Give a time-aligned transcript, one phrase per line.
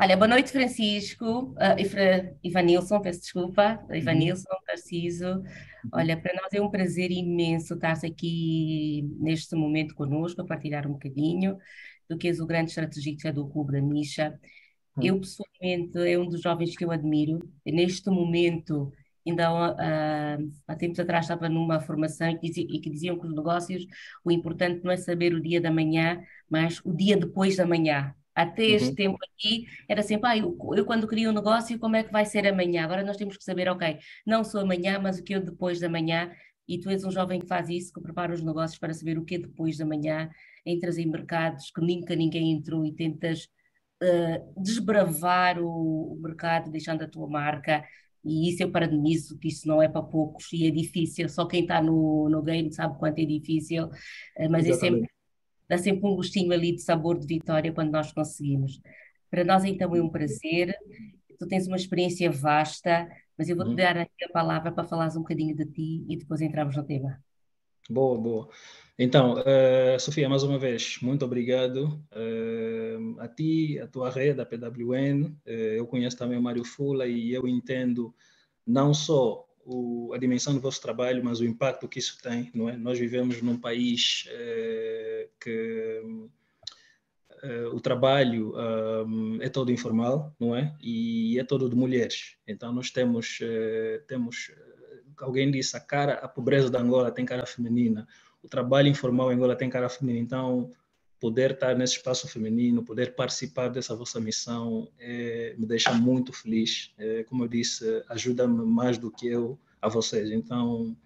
[0.00, 3.96] Olha, boa noite, Francisco, uh, Ivanilson, peço desculpa, Uhum.
[3.96, 5.26] Ivanilson, Tarciso.
[5.26, 5.42] Uhum.
[5.92, 10.92] Olha, para nós é um prazer imenso estar aqui neste momento conosco, a partilhar um
[10.92, 11.58] bocadinho
[12.08, 14.38] do que és o grande estrategista do Clube da Misha.
[15.00, 15.20] Eu, Uhum.
[15.20, 17.38] pessoalmente, é um dos jovens que eu admiro.
[17.64, 18.92] Neste momento,
[19.26, 23.34] ainda há, há tempos atrás estava numa formação e, dizia, e que diziam que os
[23.34, 23.84] negócios,
[24.24, 28.14] o importante não é saber o dia da manhã, mas o dia depois da manhã.
[28.34, 28.94] Até este Uhum.
[28.94, 32.24] tempo aqui era sempre, ah, eu, eu quando crio um negócio, como é que vai
[32.24, 32.84] ser amanhã?
[32.84, 35.88] Agora nós temos que saber, ok, não sou amanhã, mas o que eu depois da
[35.88, 36.30] manhã,
[36.68, 39.24] e tu és um jovem que faz isso, que prepara os negócios para saber o
[39.24, 40.30] que é depois da manhã,
[40.64, 43.48] entras em mercados que nunca ninguém entrou e tentas
[44.02, 47.84] uh, desbravar o, o, mercado, deixando a tua marca,
[48.24, 51.62] e isso eu parabenizo, que isso não é para poucos e é difícil, só quem
[51.62, 55.08] está no, no game sabe quanto é difícil, uh, mas é sempre
[55.70, 58.80] dá sempre um gostinho ali de sabor de vitória quando nós conseguimos.
[59.30, 60.74] Para nós, então, é um prazer.
[61.38, 63.76] Tu tens uma experiência vasta, mas eu vou-te uhum.
[63.76, 67.22] dar aqui a palavra para falares um bocadinho de ti e depois entramos no tema.
[67.88, 68.48] Boa, boa.
[68.98, 74.44] Então, uh, Sofia, mais uma vez, muito obrigado uh, a ti, a tua rede, a
[74.44, 75.26] PWN.
[75.46, 78.12] Uh, eu conheço também o Mário Fula e eu entendo
[78.66, 82.68] não só o, a dimensão do vosso trabalho, mas o impacto que isso tem, não
[82.68, 82.76] é?
[82.76, 86.02] Nós vivemos num país eh, que
[87.42, 88.54] eh, o trabalho
[89.06, 90.74] um, é todo informal, não é?
[90.80, 92.36] E é todo de mulheres.
[92.46, 94.50] Então nós temos eh, temos
[95.18, 98.08] alguém disse a cara, a pobreza da Angola tem cara feminina,
[98.42, 100.24] o trabalho informal em Angola tem cara feminina.
[100.24, 100.70] Então
[101.20, 106.92] poder estar nesse espaço feminino, poder participar dessa vossa missão, é, me deixa muito feliz.
[106.98, 110.30] É, como eu disse, ajuda-me mais do que eu a vocês.
[110.30, 110.96] Então,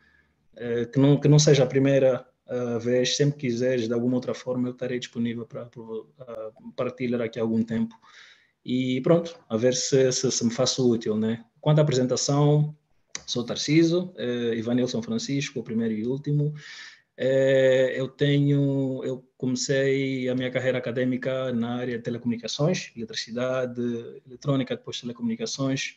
[0.57, 4.35] é, que, não, que não seja a primeira uh, vez, sempre quiseres, de alguma outra
[4.35, 7.95] forma, eu estarei disponível para uh, partilhar aqui algum tempo.
[8.65, 11.45] E pronto, a ver se, se, se me faço útil, né?
[11.61, 12.75] Quanto à apresentação,
[13.27, 16.55] sou Tarciso, eh, Ivanilson Francisco, o primeiro e último.
[17.17, 23.81] É, eu tenho, eu comecei a minha carreira acadêmica na área de telecomunicações, eletricidade,
[24.27, 25.97] eletrônica, depois telecomunicações,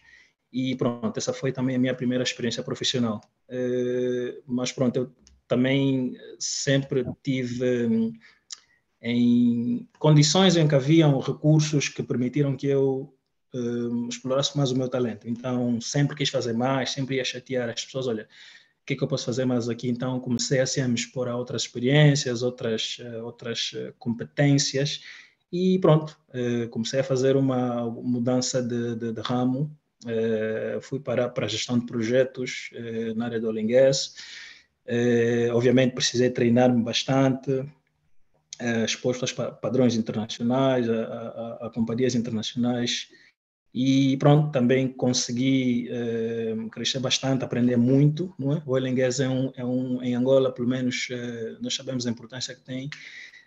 [0.52, 3.22] e pronto, essa foi também a minha primeira experiência profissional.
[3.50, 5.12] É, mas pronto, eu
[5.48, 8.14] também sempre tive hum,
[9.02, 13.14] em condições em que haviam recursos que permitiram que eu
[13.54, 15.28] um, explorasse mais o meu talento.
[15.28, 18.28] Então, sempre quis fazer mais, sempre ia chatear as pessoas, olha,
[18.88, 19.90] que é que eu posso fazer mais aqui?
[19.90, 25.02] Então comecei assim, a me expor a outras experiências, outras, uh, outras uh, competências
[25.52, 29.78] e pronto, uh, comecei a fazer uma mudança de, de, de ramo,
[30.82, 32.70] fui para, para a gestão de projetos
[33.16, 34.16] na área do gas.
[35.52, 37.66] obviamente precisei treinar-me bastante,
[38.86, 43.10] exposto aos padrões internacionais, a, a, a companhias internacionais,
[43.80, 48.64] e pronto, também consegui eh, crescer bastante, aprender muito, não é?
[48.66, 52.56] O gas é um, é um em Angola, pelo menos, eh, nós sabemos a importância
[52.56, 52.90] que tem,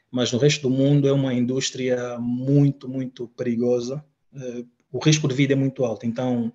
[0.09, 4.05] mas no resto do mundo é uma indústria muito, muito perigosa.
[4.33, 6.53] Eh, o risco de vida é muito alto, então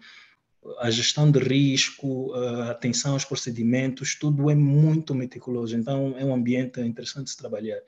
[0.79, 6.33] a gestão de risco, a atenção aos procedimentos, tudo é muito meticuloso, então é um
[6.33, 7.81] ambiente interessante de se trabalhar.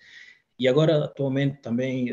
[0.59, 2.11] E agora, atualmente, também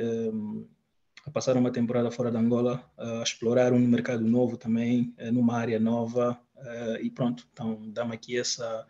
[1.27, 5.57] a passar uma temporada fora da Angola, a explorar um mercado novo também, eh, numa
[5.57, 8.87] área nova, eh, e pronto, então dá-me aqui essa,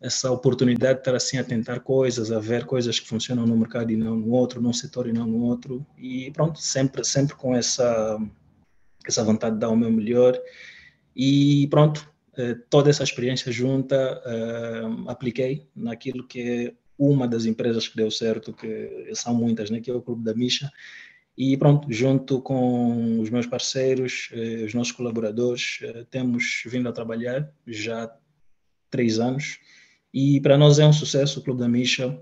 [0.00, 3.90] essa oportunidade de estar assim a tentar coisas, a ver coisas que funcionam no mercado
[3.90, 7.54] e não no outro, num setor e não no outro, e pronto, sempre, sempre com
[7.54, 8.16] essa,
[9.04, 10.38] essa vontade de dar o meu melhor,
[11.16, 14.22] e pronto, eh, toda essa experiência junta,
[15.08, 19.90] apliquei naquilo que é uma das empresas que deu certo, que são muitas, né, que
[19.90, 20.70] é o Clube da Misha,
[21.36, 26.92] e pronto, junto com os meus parceiros, eh, os nossos colaboradores, eh, temos vindo a
[26.92, 28.16] trabalhar já há
[28.90, 29.58] três anos
[30.14, 32.18] e para nós é um sucesso o Clube da Misha.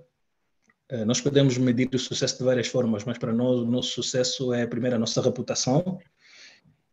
[0.88, 4.52] Eh, nós podemos medir o sucesso de várias formas, mas para nós o nosso sucesso
[4.52, 6.00] é, primeiro, a nossa reputação,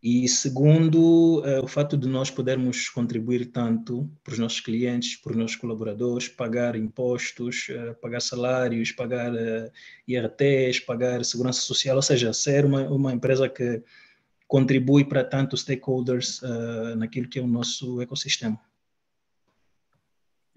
[0.03, 5.37] e segundo, o fato de nós podermos contribuir tanto para os nossos clientes, para os
[5.37, 7.67] nossos colaboradores, pagar impostos,
[8.01, 9.31] pagar salários, pagar
[10.07, 13.83] IRTs, pagar segurança social, ou seja, ser uma, uma empresa que
[14.51, 18.59] contribui para tantos stakeholders uh, naquilo que é o nosso ecossistema.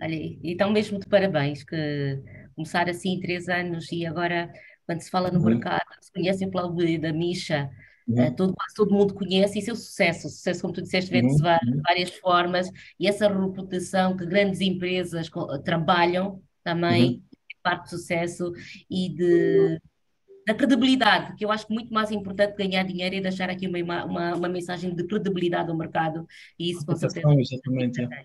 [0.02, 2.20] Olha, então mesmo de parabéns, que
[2.56, 4.52] começar assim três anos e agora,
[4.84, 5.44] quando se fala no uhum.
[5.44, 7.70] mercado, se conhece o plano da Misha,
[8.06, 8.26] Uhum.
[8.26, 10.26] Uh, todo, quase todo mundo conhece, isso é o sucesso.
[10.26, 11.72] O sucesso, como tu disseste, vende-se uhum.
[11.72, 15.30] de várias formas e essa reputação que grandes empresas
[15.64, 17.22] trabalham também uhum.
[17.50, 18.52] é parte do sucesso
[18.90, 19.80] e de
[20.46, 24.04] da credibilidade, que eu acho que muito mais importante ganhar dinheiro e deixar aqui uma,
[24.04, 26.26] uma, uma mensagem de credibilidade ao mercado,
[26.58, 27.26] e isso com certeza.
[27.32, 28.24] Exatamente, é.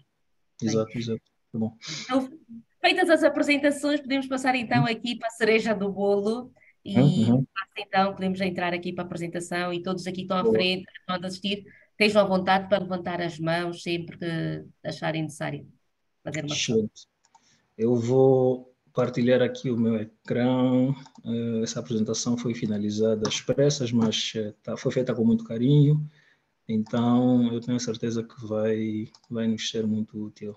[0.61, 1.21] Exato, exato.
[1.51, 1.73] Tá bom.
[2.03, 2.29] Então,
[2.81, 4.89] feitas as apresentações, podemos passar então uhum.
[4.89, 6.51] aqui para a cereja do bolo.
[6.89, 7.45] E uhum.
[7.77, 11.27] então podemos entrar aqui para a apresentação e todos aqui estão à frente, estão a
[11.27, 15.67] assistir, estejam à vontade para levantar as mãos sempre que acharem necessário
[16.23, 16.89] fazer uma questão.
[17.77, 20.93] Eu vou partilhar aqui o meu ecrã.
[21.25, 26.05] Eh, essa apresentação foi finalizada às pressas, mas eh, tá, foi feita com muito carinho.
[26.67, 30.55] Então, eu tenho certeza que vai, vai nos ser muito útil.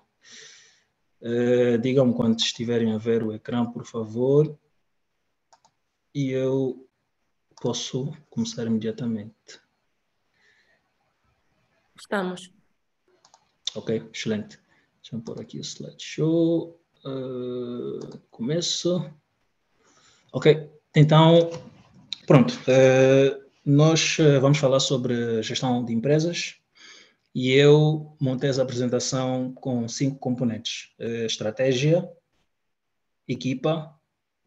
[1.22, 4.58] Uh, Digam-me quando estiverem a ver o ecrã, por favor.
[6.14, 6.86] E eu
[7.60, 9.60] posso começar imediatamente.
[11.98, 12.52] Estamos.
[13.74, 14.58] Ok, excelente.
[15.00, 16.78] Deixa eu pôr aqui o slideshow.
[17.04, 19.10] Uh, começo.
[20.32, 21.50] Ok, então,
[22.26, 22.52] pronto.
[22.62, 26.56] Uh, nós uh, vamos falar sobre gestão de empresas
[27.34, 32.06] e eu montei essa apresentação com cinco componentes: estratégia,
[33.26, 33.98] equipa,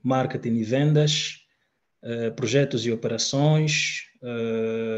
[0.03, 1.44] marketing e vendas,
[2.35, 4.03] projetos e operações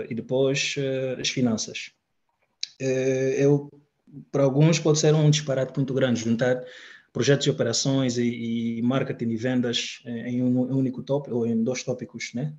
[0.10, 0.76] e depois
[1.20, 1.92] as finanças.
[3.38, 3.70] eu
[4.32, 6.64] para alguns pode ser um disparate muito grande juntar
[7.12, 11.84] projetos de operações e, e marketing e vendas em um único tópico ou em dois
[11.84, 12.54] tópicos, né?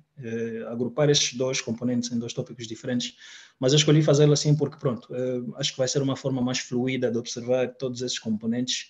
[0.67, 3.15] Agrupar esses dois componentes em dois tópicos diferentes,
[3.59, 5.07] mas eu escolhi fazê-lo assim porque pronto,
[5.55, 8.89] acho que vai ser uma forma mais fluida de observar todos esses componentes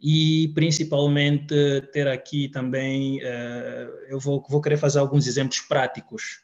[0.00, 1.54] e principalmente
[1.92, 6.40] ter aqui também, uh, eu vou, vou querer fazer alguns exemplos práticos,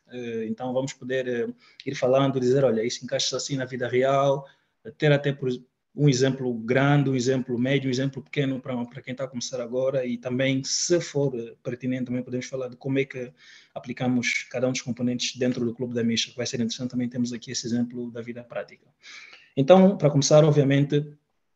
[0.48, 1.54] então vamos poder
[1.84, 4.44] ir falando, dizer, olha, isso encaixa assim na vida real,
[4.98, 5.32] ter até
[5.96, 10.04] um exemplo grande, um exemplo médio, um exemplo pequeno para quem está a começar agora.
[10.04, 13.32] E também, se for pertinente, também podemos falar de como é que
[13.72, 16.90] aplicamos cada um dos componentes dentro do Clube da Misha, que vai ser interessante.
[16.90, 18.86] Também, temos aqui esse exemplo da vida prática.
[19.56, 21.06] Então, para começar, obviamente,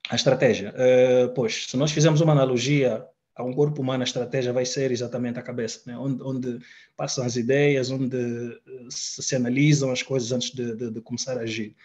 [0.08, 0.74] a estratégia.
[0.74, 3.04] Uh, pois, se nós fizermos uma analogia
[3.36, 5.96] a um corpo humano, a estratégia vai ser exatamente a cabeça, né?
[5.96, 6.58] onde, onde,
[6.96, 8.16] passam as ideias, onde
[8.90, 11.76] se, se analisam as coisas antes de, de, de começar a agir.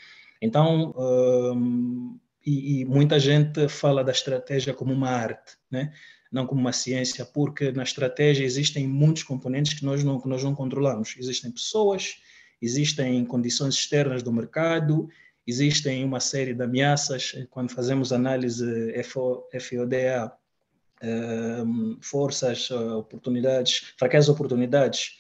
[0.41, 5.93] Então, uh, e, e, muita gente fala da estratégia como uma arte, né?
[6.31, 10.43] não como uma ciência, porque na estratégia existem muitos componentes que nós não, que nós
[10.43, 11.15] não controlamos.
[11.19, 12.15] Existem pessoas,
[12.59, 15.07] existem condições externas do mercado,
[15.45, 17.33] existem uma série de ameaças.
[17.49, 20.33] Quando fazemos análise FO, FODA,
[21.03, 25.17] um, forças, oportunidades, fraquezas oportunidades,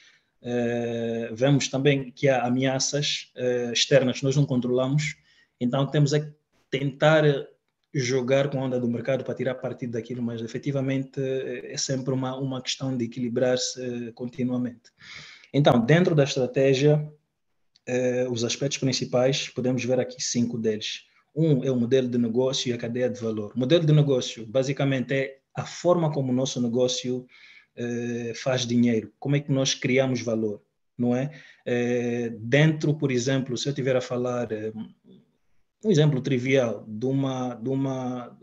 [1.33, 3.31] vemos também que há ameaças
[3.73, 5.15] externas que nós não controlamos,
[5.59, 6.29] então temos é
[6.69, 7.23] tentar
[7.93, 12.35] jogar com a onda do mercado para tirar partido daquilo, mas efetivamente é sempre uma,
[12.35, 14.91] uma questão de equilibrar-se continuamente.
[15.53, 17.07] Então, dentro da estratégia,
[17.85, 21.01] eh, os aspectos principais, podemos ver aqui cinco deles.
[21.35, 23.51] Um é o modelo de negócio e a cadeia de valor.
[23.55, 27.25] O modelo de negócio, basicamente, é a forma como o nosso negócio
[27.75, 30.61] eh, faz dinheiro, como é que nós criamos valor,
[30.97, 31.31] não é?
[31.65, 34.47] Eh, dentro, por exemplo, se eu estiver a falar
[35.83, 38.37] um exemplo trivial de uma, de uma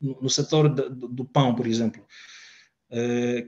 [0.00, 2.04] no setor do, do pão, por exemplo,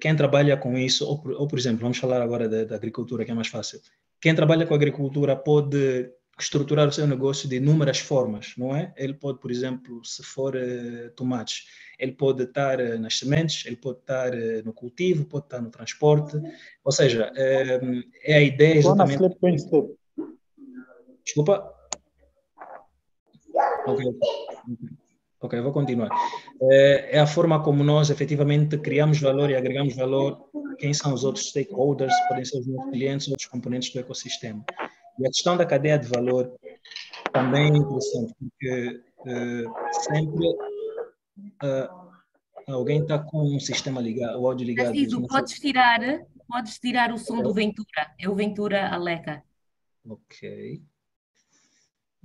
[0.00, 3.35] quem trabalha com isso, ou, ou, por exemplo, vamos falar agora da, agricultura, que é
[3.35, 3.80] mais fácil.
[4.26, 8.92] Quem trabalha com agricultura pode estruturar o seu negócio de inúmeras formas, não é?
[8.97, 13.76] Ele pode, por exemplo, se for uh, tomates, ele pode estar uh, nas sementes, ele
[13.76, 14.33] pode estar
[14.64, 16.37] no cultivo, pode estar no transporte,
[16.85, 19.16] ou seja, é a ideia exatamente...
[21.25, 21.73] Desculpa,
[23.87, 24.04] Ok,
[25.40, 26.11] ok, vou continuar.
[26.62, 31.12] É, é a forma como nós efetivamente criamos valor e agregamos valor a quem são
[31.12, 34.64] os outros stakeholders, podem ser os nossos clientes, outros componentes do ecossistema.
[35.19, 36.52] E a questão da cadeia de valor
[37.33, 40.47] também é interessante, porque uh, sempre
[41.64, 42.07] uh,
[42.66, 44.90] alguém está com um sistema ligado, o áudio ligado.
[44.90, 46.00] Preciso, podes tirar,
[46.47, 49.43] podes tirar o som do Ventura, é o Ventura Aleca.
[50.09, 50.83] Ok.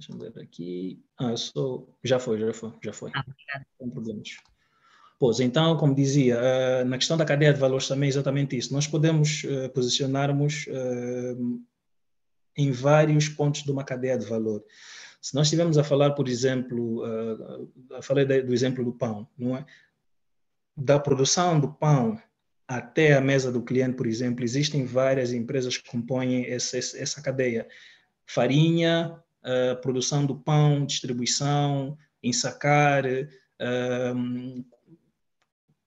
[0.01, 0.99] Deixa eu ver aqui.
[1.19, 1.95] Ah, eu sou.
[2.03, 3.11] Já foi, já foi, já foi.
[3.13, 3.23] Ah,
[3.77, 4.29] Sem problemas.
[5.19, 8.73] Pois, então, como dizia, uh, na questão da cadeia de valores também é exatamente isso.
[8.73, 11.63] Nós podemos uh, posicionarmos uh,
[12.57, 14.63] em vários pontos de uma cadeia de valor.
[15.21, 19.63] Se nós estivermos a falar, por exemplo, uh, falei do exemplo do pão, não é?
[20.75, 22.19] Da produção do pão
[22.67, 27.67] até a mesa do cliente, por exemplo, existem várias empresas que compõem essa, essa cadeia.
[28.25, 34.65] Farinha, uh, produção do pão, distribuição, ensacar, uh,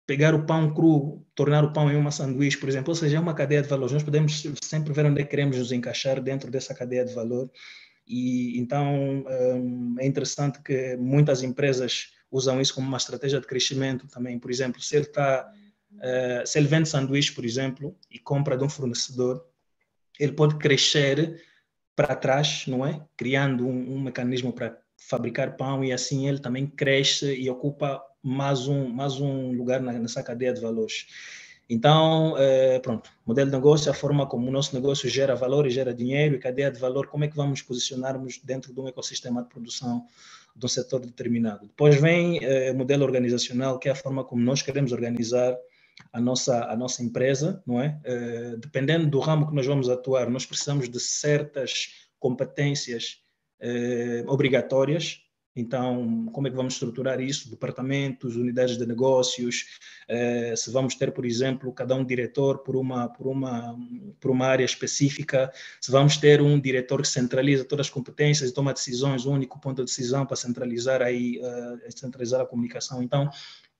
[0.05, 3.19] pegar o pão cru, tornar o pão em uma sanduíche, por exemplo, ou seja, é
[3.19, 3.93] uma cadeia de valores.
[3.93, 7.49] Nós podemos sempre ver onde é que queremos nos encaixar dentro dessa cadeia de valor.
[8.07, 14.07] E então um, é interessante que muitas empresas usam isso como uma estratégia de crescimento
[14.07, 14.39] também.
[14.39, 15.51] Por exemplo, se ele está
[16.45, 19.43] se ele vende sanduíche, por exemplo, e compra de um fornecedor,
[20.19, 21.41] ele pode crescer
[21.99, 23.01] para trás, não é?
[23.17, 28.69] Criando um, um mecanismo para fabricar pão e assim ele também cresce e ocupa mais
[28.69, 31.07] um, mais um lugar nessa cadeia de valores.
[31.69, 35.69] Então, é, pronto, modelo de negócio, a forma como o nosso negócio gera valor e
[35.69, 39.43] gera dinheiro e cadeia de valor, como é que vamos posicionarmos dentro de um ecossistema
[39.43, 40.05] de produção
[40.55, 41.67] de um setor determinado.
[41.67, 45.53] Depois vem é, modelo organizacional, que é a forma como nós queremos organizar
[46.11, 47.99] a nossa, a nossa empresa, não é?
[48.03, 53.17] é dependendo do ramo que nós vamos atuar, nós precisamos de certas competências
[53.59, 55.21] é, obrigatórias
[55.59, 57.49] então, como é que vamos estruturar isso?
[57.49, 59.65] Departamentos, unidades de negócios,
[60.07, 63.75] eh, se vamos ter, por exemplo, cada um diretor por uma, por, uma,
[64.19, 65.51] por uma área específica,
[65.81, 69.59] se vamos ter um diretor que centraliza todas as competências e toma decisões, um único
[69.59, 73.03] ponto de decisão para centralizar, aí, uh, centralizar a comunicação.
[73.03, 73.29] Então,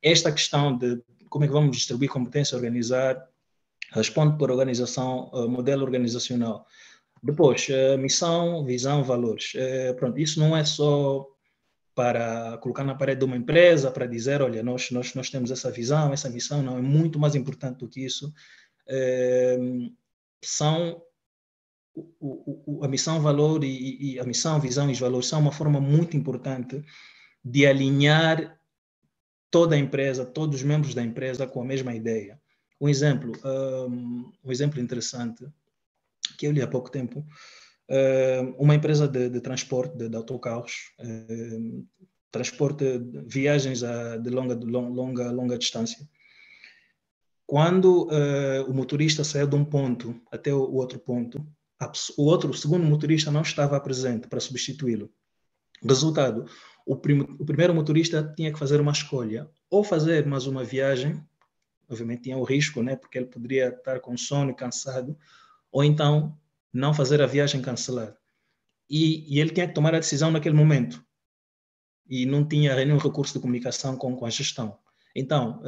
[0.01, 3.27] esta questão de como é que vamos distribuir competência, organizar,
[3.91, 6.65] responde por organização, uh, modelo organizacional.
[7.21, 9.53] Depois, uh, missão, visão, valores.
[9.97, 11.25] pronto, isso não é só
[11.95, 15.69] para colocar na parede de uma empresa, para dizer, olha, nós, nós, nós temos essa
[15.69, 18.33] visão, essa missão, não, é muito mais importante do que isso.
[18.87, 19.57] É,
[20.41, 21.01] são
[21.93, 26.15] o, a missão, valor e, a missão, visão e os valores são uma forma muito
[26.15, 26.83] importante
[27.43, 28.58] de alinhar
[29.51, 32.39] toda a empresa, todos os membros da empresa com a mesma ideia.
[32.79, 35.45] Um exemplo, um, um exemplo interessante
[36.37, 37.25] que eu li há pouco tempo
[38.57, 40.93] uma empresa de, de transporte de, de autocarros,
[42.31, 42.85] transporte
[43.25, 46.07] viagens a, de longa, de longa, longa distância.
[47.47, 51.43] Quando uh, o motorista saiu de um ponto até o, outro ponto,
[52.15, 55.11] o outro, o segundo motorista não estava presente para substituí-lo.
[55.83, 56.45] Resultado,
[56.89, 61.23] o, prim, o primeiro motorista tinha que fazer uma escolha, ou fazer mais uma viagem,
[61.87, 65.15] obviamente tinha o risco, né, porque ele poderia estar com sono e cansado,
[65.71, 66.35] ou então
[66.73, 68.17] não fazer a viagem cancelar.
[68.89, 71.05] E, e, ele tinha que tomar a decisão naquele momento.
[72.07, 74.75] E não tinha nenhum recurso de comunicação com, com a gestão.
[75.15, 75.61] Então,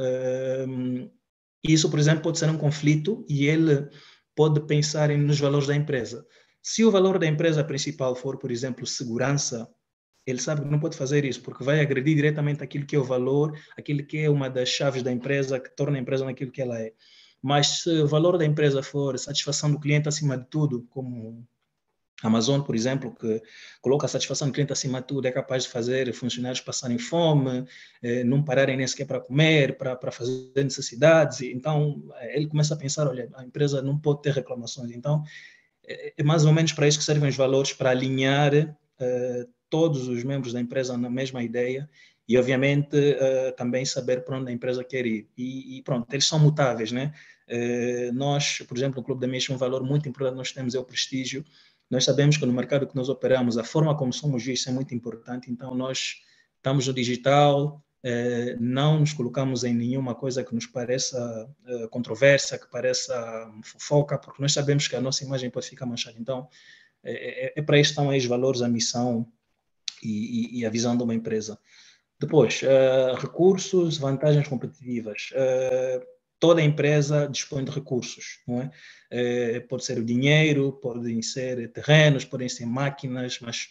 [0.68, 1.08] um,
[1.62, 3.88] isso, por exemplo, pode ser um conflito e ele
[4.34, 6.26] pode pensar nos valores da empresa.
[6.60, 9.72] Se o valor da empresa principal for, por exemplo, segurança,
[10.26, 13.04] ele sabe que não pode fazer isso, porque vai agredir diretamente aquilo que é o
[13.04, 16.62] valor, aquilo que é uma das chaves da empresa, que torna a empresa naquilo que
[16.62, 16.92] ela é.
[17.42, 21.44] Mas se o valor da empresa for satisfação do cliente acima de tudo, como
[22.22, 23.42] Amazon, por exemplo, que
[23.80, 27.64] coloca a satisfação do cliente acima de tudo, é capaz de fazer funcionários passarem fome,
[28.00, 31.40] eh, não pararem nem sequer para comer, para, para fazer necessidades.
[31.40, 34.92] Então, eh, ele começa a pensar, olha, a empresa não pode ter reclamações.
[34.92, 35.24] Então,
[35.84, 40.06] é, é mais ou menos para isso que servem os valores, para alinhar eh, todos
[40.06, 41.88] os membros da empresa na mesma ideia
[42.28, 43.16] e, obviamente,
[43.56, 45.26] também saber para onde a empresa quer ir.
[45.36, 47.12] E, e pronto, eles são mutáveis, né?
[47.54, 50.78] Eh, nós, por exemplo, no Clube da Mente, um valor muito importante nós temos é
[50.78, 51.44] o prestígio.
[51.90, 54.94] Nós sabemos que no mercado que nós operamos, a forma como somos vistos é muito
[54.94, 56.22] importante, então nós
[56.56, 61.48] estamos no digital, eh, não nos colocamos em nenhuma coisa que nos pareça
[61.90, 63.14] controversa, que pareça
[63.62, 66.16] fofoca, porque nós sabemos que a nossa imagem pode ficar manchada.
[66.18, 66.48] Então,
[67.04, 69.26] é, é, é para isso estão aí os valores, a missão
[70.02, 71.58] e, e, a visão de uma empresa.
[72.20, 75.30] Depois, uh, recursos, vantagens competitivas.
[75.32, 76.04] Uh,
[76.42, 78.70] toda empresa dispõe de recursos, não é?
[79.10, 79.60] é?
[79.60, 83.68] Pode ser o dinheiro, podem ser terrenos, podem ser máquinas, mas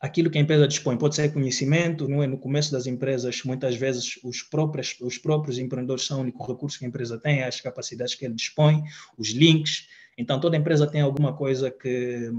[0.00, 2.28] aquilo que a empresa dispõe pode ser conhecimento, não é?
[2.28, 6.78] No começo das empresas, muitas vezes os próprios os próprios empreendedores são o único recurso
[6.78, 8.84] que a empresa tem, as capacidades que ele dispõe,
[9.18, 9.88] os links.
[10.16, 12.30] Então toda empresa tem alguma coisa que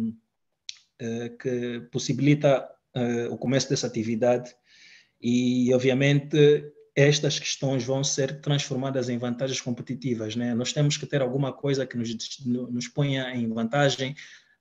[1.41, 4.53] que possibilita eh, o começo dessa atividade
[5.21, 6.63] e obviamente
[6.95, 10.35] estas questões vão ser transformadas em vantagens competitivas.
[10.35, 10.53] Né?
[10.53, 12.09] Nós temos que ter alguma coisa que nos,
[12.45, 14.15] nos ponha em vantagem,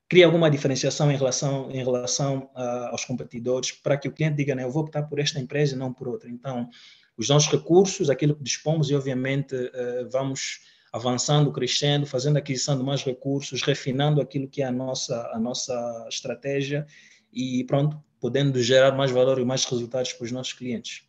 [0.08, 4.54] cria alguma diferenciação em relação, em relação uh, aos competidores, para que o cliente diga,
[4.54, 6.28] né, eu vou optar por esta empresa e não por outra.
[6.28, 6.68] Então,
[7.16, 10.60] os nossos recursos, aquilo que dispomos, e obviamente uh, vamos
[10.92, 16.06] avançando, crescendo, fazendo aquisição de mais recursos, refinando aquilo que é a nossa, a nossa
[16.08, 16.86] estratégia
[17.32, 21.02] e pronto, podendo gerar mais valor e mais resultados para os nossos clientes.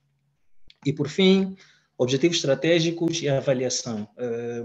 [0.85, 1.55] E, por fim,
[1.97, 4.07] objetivos estratégicos e avaliação.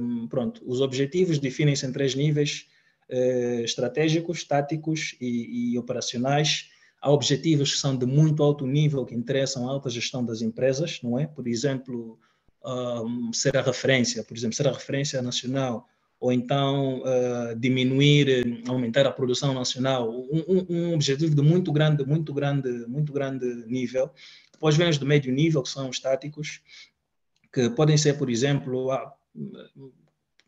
[0.00, 2.66] Um, pronto, os objetivos definem-se em três níveis,
[3.10, 6.70] uh, estratégicos, táticos e, e, operacionais.
[7.00, 11.00] Há objetivos que são de muito alto nível, que interessam a alta gestão das empresas,
[11.02, 11.26] não é?
[11.26, 12.18] Por exemplo,
[12.64, 15.86] um, ser a referência, por exemplo, ser a referência nacional,
[16.18, 22.32] ou então uh, diminuir, aumentar a produção nacional, um, um, objetivo de muito grande, muito
[22.32, 24.10] grande, muito grande nível.
[24.52, 26.62] Depois vem os de médio nível, que são estáticos,
[27.52, 28.90] que podem ser, por exemplo,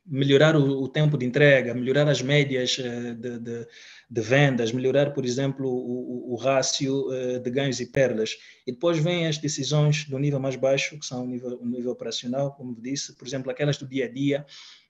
[0.07, 3.67] melhorar o, o, tempo de entrega, melhorar as médias uh, de, de,
[4.11, 7.09] de, vendas, melhorar, por exemplo, o, o, o rácio
[7.45, 8.39] de ganhos e perdas.
[8.67, 11.91] E depois vêm as decisões do nível mais baixo, que são o nível, o nível
[11.91, 14.47] operacional, como disse, por exemplo, aquelas do dia a dia,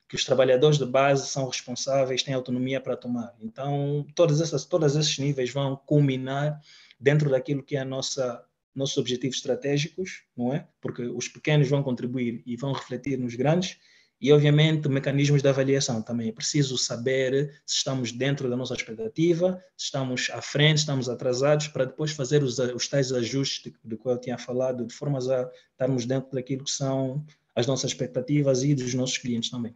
[0.08, 3.34] que os trabalhadores de base são responsáveis, têm autonomia para tomar.
[3.40, 6.60] Então, todas essas, todos esses níveis vão culminar
[6.98, 10.68] dentro daquilo que é a nossa nossos objetivos estratégicos, não é?
[10.80, 13.76] Porque os pequenos vão contribuir e vão refletir nos grandes,
[14.20, 16.28] e, obviamente, mecanismos de avaliação também.
[16.28, 21.68] É preciso saber se estamos dentro da nossa expectativa, se estamos à frente, estamos atrasados,
[21.68, 25.18] para depois fazer os, os tais ajustes de, de que eu tinha falado, de forma
[25.18, 27.24] a estarmos dentro daquilo que são
[27.54, 29.74] as nossas expectativas e dos nossos clientes também.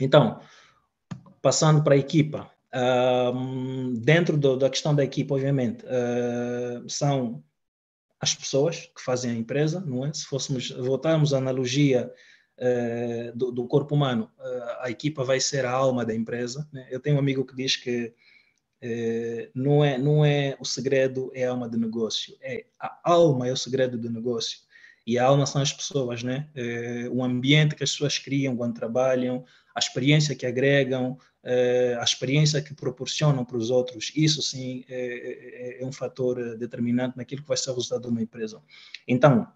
[0.00, 0.40] Então,
[1.42, 2.50] passando para a equipa,
[3.98, 7.42] dentro do, da questão da equipa, obviamente, uh, são
[8.20, 10.12] as pessoas que fazem a empresa, não é?
[10.12, 12.12] Se fôssemos voltarmos à analogia
[12.58, 16.68] uh, do, do, corpo humano, uh, a equipa vai ser a alma da empresa.
[16.72, 16.86] Né?
[16.90, 18.14] Eu tenho um amigo que diz que
[19.54, 23.52] não é não é o segredo é a alma do negócio, é a alma é
[23.52, 24.60] o segredo do negócio
[25.06, 26.48] e a alma são as pessoas, né?
[27.12, 32.60] o ambiente que as pessoas criam quando trabalham, a experiência que agregam, eh, a experiência
[32.60, 37.48] que proporcionam para os outros, isso sim é, é, é, um fator determinante naquilo que
[37.48, 38.60] vai ser o resultado de uma empresa.
[39.06, 39.46] Então,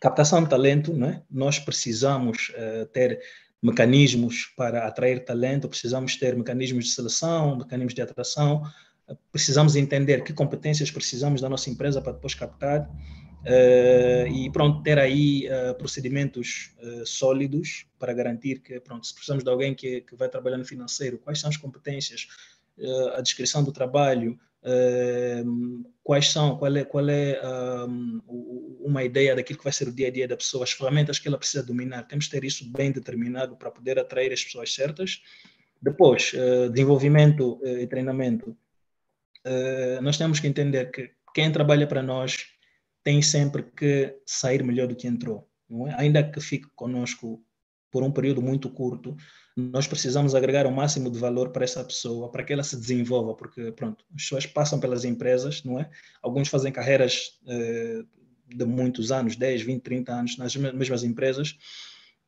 [0.00, 1.22] captação de talento, né?
[1.30, 2.52] nós precisamos
[2.92, 3.20] ter
[3.62, 8.62] mecanismos para atrair talento, precisamos ter mecanismos de seleção, mecanismos de atração,
[9.30, 12.88] precisamos entender que competências precisamos da nossa empresa para depois captar
[13.40, 19.42] Uh, e pronto, ter aí uh, procedimentos uh, sólidos para garantir que, pronto, se precisamos
[19.42, 22.28] de alguém que, que vai trabalhar no financeiro, quais são as competências,
[23.14, 24.40] a descrição do trabalho,
[26.02, 27.38] quais são, qual é, qual é
[27.86, 31.18] um, uma ideia daquilo que vai ser o dia a dia da pessoa, as ferramentas
[31.18, 34.72] que ela precisa dominar, temos que ter isso bem determinado para poder atrair as pessoas
[34.72, 35.20] certas.
[35.82, 36.32] Depois,
[36.72, 38.56] desenvolvimento e treinamento,
[40.00, 42.46] nós temos que entender que quem trabalha para nós
[43.02, 45.48] tem sempre que sair melhor do que entrou.
[45.88, 45.94] É?
[46.02, 47.42] Ainda que fique conosco
[47.90, 49.16] por um período muito curto,
[49.56, 53.34] nós precisamos agregar o máximo de valor para essa pessoa, para que ela se desenvolva,
[53.34, 55.90] porque, pronto, as pessoas passam pelas empresas, não é?
[56.22, 58.02] Alguns fazem carreiras eh,
[58.46, 61.56] de muitos anos, 10, 20, 30 anos nas mesmas empresas,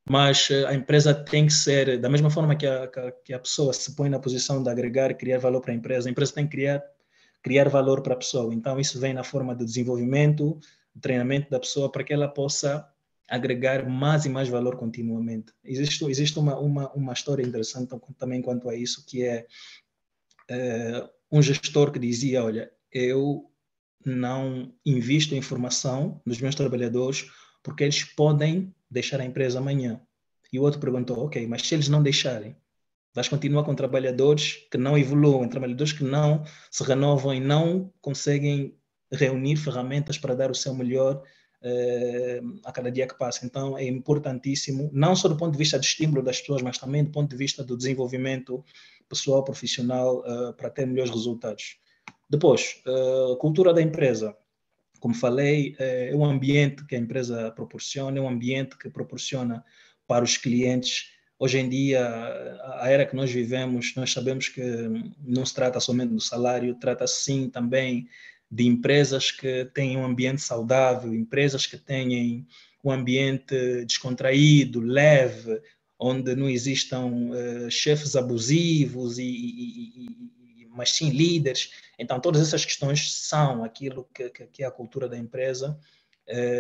[0.08, 2.88] mas eh, a empresa tem que ser, da mesma forma que a,
[3.24, 6.12] que a pessoa se põe na posição de agregar criar valor para a empresa, a
[6.12, 6.82] empresa tem que criar
[7.42, 8.54] criar valor para a pessoa.
[8.54, 10.58] Então, isso vem na forma de desenvolvimento,
[10.94, 12.88] de treinamento da pessoa para que ela possa
[13.28, 15.52] agregar mais e mais valor continuamente.
[15.64, 19.46] Existe, existe uma, uma, uma história interessante também quanto a isso, que é,
[20.48, 23.50] é um gestor que dizia, olha, eu
[24.04, 27.30] não invisto em formação nos meus trabalhadores
[27.62, 30.00] porque eles podem deixar a empresa amanhã.
[30.52, 32.54] E o outro perguntou, ok, mas se eles não deixarem,
[33.14, 38.74] Vais continuar com trabalhadores que não evoluem, trabalhadores que não se renovam e não conseguem
[39.12, 41.22] reunir ferramentas para dar o seu melhor
[41.62, 43.44] uh, a cada dia que passa.
[43.44, 47.04] Então, é importantíssimo, não só do ponto de vista do estímulo das pessoas, mas também
[47.04, 48.64] do ponto de vista do desenvolvimento
[49.08, 51.76] pessoal, profissional, uh, para ter melhores resultados.
[52.30, 54.34] Depois, uh, cultura da empresa.
[54.98, 59.64] Como falei, é um ambiente que a empresa proporciona, é um ambiente que proporciona
[60.06, 61.08] para os clientes
[61.42, 62.06] Hoje em dia,
[62.78, 64.62] a era que nós vivemos, nós sabemos que
[65.18, 68.06] não se trata somente do salário, trata-se sim também
[68.48, 72.46] de empresas que têm um ambiente saudável, empresas que têm
[72.84, 75.60] um ambiente descontraído, leve,
[75.98, 80.04] onde não existam uh, chefes abusivos, e, e,
[80.62, 81.72] e, mas sim líderes.
[81.98, 85.76] Então, todas essas questões são aquilo que, que, que é a cultura da empresa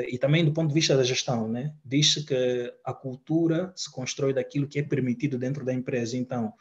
[0.08, 1.72] e também do ponto de vista da gestão, né?
[1.84, 6.16] diz-se que a cultura se constrói daquilo que é permitido dentro da empresa.
[6.16, 6.52] Então,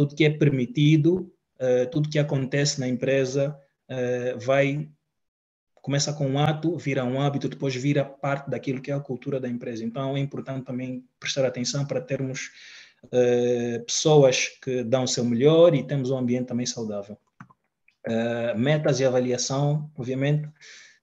[0.00, 3.54] tudo que é permitido, uh, tudo que acontece na empresa
[3.90, 4.88] uh, vai
[5.82, 9.40] começa com um ato, vira um hábito, depois vira parte daquilo que é a cultura
[9.40, 9.82] da empresa.
[9.82, 12.50] Então, é importante também prestar atenção para termos
[13.86, 17.16] pessoas que dão o seu melhor e temos um ambiente também saudável.
[18.58, 20.46] metas e avaliação, obviamente,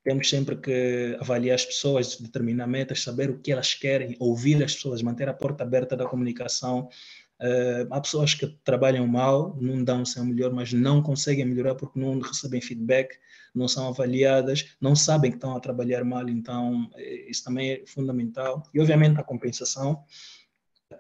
[0.08, 4.74] temos sempre que avaliar as pessoas, determinar metas, saber o que elas querem, ouvir as
[4.74, 6.88] pessoas, manter a porta aberta da comunicação,
[7.40, 11.76] Uh, há pessoas que trabalham mal, não dão o seu melhor, mas não conseguem melhorar
[11.76, 13.16] porque não recebem feedback,
[13.54, 17.84] não são avaliadas, não sabem que estão a trabalhar mal, então eh, isso também é
[17.86, 18.64] fundamental.
[18.74, 20.04] E obviamente a compensação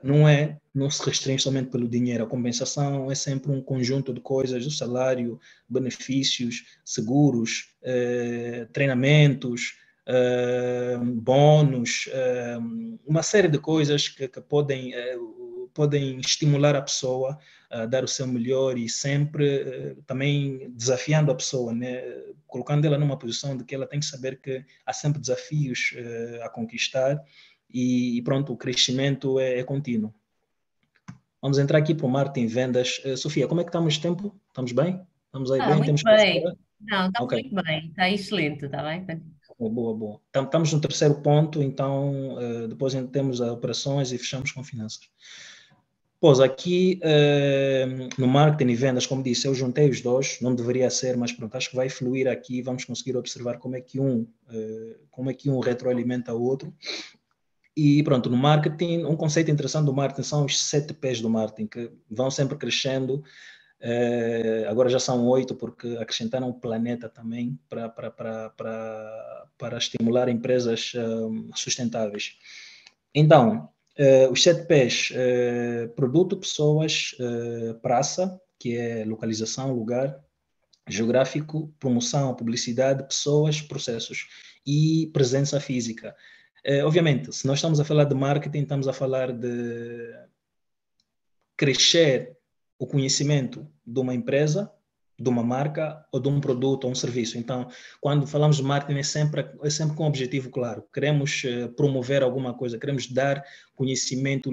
[0.03, 4.21] não é, não se restringe somente pelo dinheiro, a compensação é sempre um conjunto de
[4.21, 14.27] coisas, o salário, benefícios, seguros, eh, treinamentos, uh, bônus, uh, uma série de coisas que,
[14.27, 17.37] que podem, uh, podem estimular a pessoa
[17.69, 22.01] a dar o seu melhor e sempre também desafiando a pessoa, né?
[22.47, 25.93] colocando ela numa posição de que ela tem que saber que há sempre desafios
[26.41, 27.21] a conquistar
[27.69, 30.13] e, pronto, o crescimento é, é contínuo.
[31.41, 33.01] Vamos entrar aqui para o marketing vendas.
[33.17, 34.35] Sofia, como é que estamos de tempo?
[34.49, 35.01] Estamos bem?
[35.25, 35.75] Estamos aí ah, bem?
[35.75, 36.43] Muito Temos bem.
[36.81, 37.41] Não, está okay.
[37.43, 37.87] muito bem.
[37.89, 39.05] Está excelente, está bem?
[39.59, 40.21] Boa, boa.
[40.29, 45.09] Então, estamos no terceiro ponto, então uh, depois temos as operações e fechamos com finanças.
[46.19, 50.89] Pois, aqui uh, no marketing e vendas, como disse, eu juntei os dois, não deveria
[50.89, 54.27] ser, mas pronto, acho que vai fluir aqui, vamos conseguir observar como é que um,
[55.11, 56.73] como é que um retroalimenta o outro.
[57.79, 61.67] E pronto, no marketing, um conceito interessante do marketing são os sete pés do marketing,
[61.67, 63.23] que vão sempre crescendo,
[63.79, 68.01] é, agora já são oito, porque acrescentaram o planeta também para,
[69.77, 72.39] estimular empresas um, sustentáveis.
[73.13, 77.11] Então, uh, os sete pés: uh, produto, pessoas,
[77.83, 80.19] praça, que é localização, lugar,
[80.87, 84.25] geográfico, promoção, publicidade, pessoas, processos
[84.65, 86.15] e presença física.
[86.83, 90.13] Obviamente, se nós estamos a falar de marketing, estamos a falar de
[91.55, 92.37] crescer
[92.77, 94.71] o conhecimento de uma empresa,
[95.19, 97.37] de uma marca ou de um produto ou um serviço.
[97.37, 97.67] Então,
[97.99, 100.83] quando falamos de marketing, é sempre, é sempre com um objetivo claro.
[100.93, 103.43] Queremos uh, promover alguma coisa, queremos dar
[103.75, 104.51] conhecimento,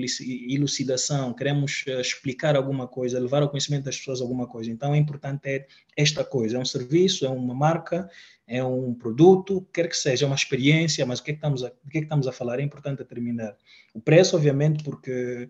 [0.48, 4.70] elucidação, queremos uh, explicar alguma coisa, levar ao conhecimento das pessoas alguma coisa.
[4.70, 6.56] Então, é importante ter esta coisa.
[6.56, 8.08] É um serviço, é uma marca,
[8.46, 11.62] é um produto, quer que seja, é uma experiência, mas o que é que estamos
[11.62, 12.58] a, o que é que estamos a falar?
[12.58, 13.56] É importante determinar.
[13.92, 15.48] O preço, obviamente, porque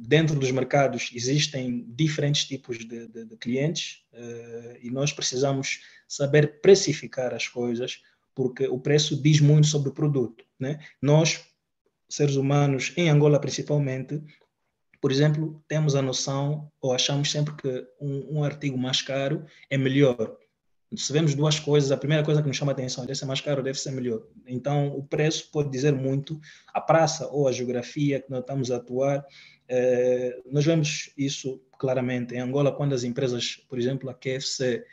[0.00, 6.60] dentro dos mercados existem diferentes tipos de, de, de clientes uh, e nós precisamos saber
[6.60, 8.02] precificar as coisas,
[8.34, 10.44] porque o preço diz muito sobre o produto.
[10.58, 10.80] Né?
[11.00, 11.44] Nós,
[12.08, 14.20] seres humanos, em Angola principalmente,
[15.00, 19.78] por exemplo, temos a noção ou achamos sempre que um, um artigo mais caro é
[19.78, 20.36] melhor
[20.96, 23.40] se vemos duas coisas, a primeira coisa que nos chama a atenção deve ser mais
[23.40, 24.22] caro, deve ser melhor.
[24.46, 26.40] Então, o preço pode dizer muito,
[26.72, 29.24] a praça ou a geografia que nós estamos a atuar.
[29.68, 34.84] Eh, nós vemos isso claramente em Angola, quando as empresas, por exemplo, a KFC,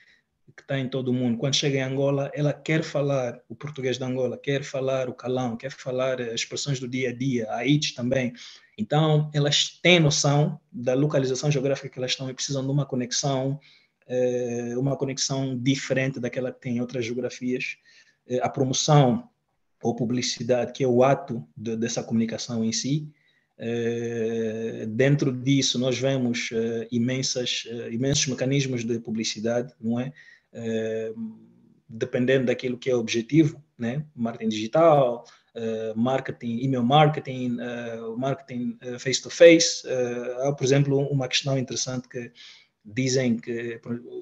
[0.55, 3.97] que está em todo o mundo, quando chega em Angola, ela quer falar o português
[3.97, 7.59] de Angola, quer falar o calão, quer falar as expressões do dia a dia, a
[7.59, 8.33] IT também.
[8.77, 13.59] Então, elas têm noção da localização geográfica que elas estão e precisam de uma conexão
[14.09, 17.77] eh, uma conexão diferente daquela que tem em outras geografias.
[18.27, 19.29] Eh, a promoção
[19.83, 23.07] ou publicidade, que é o ato de, dessa comunicação em si.
[23.55, 26.49] Eh, dentro disso, nós vemos
[26.91, 30.11] imensas, imensos mecanismos de publicidade, não é?
[31.87, 34.05] dependendo daquilo que é o objetivo, né?
[34.15, 35.23] Marketing digital,
[35.95, 37.57] marketing, email marketing,
[38.17, 39.83] marketing face to face.
[40.43, 42.31] há, por exemplo, uma questão interessante que
[42.93, 43.79] dizem que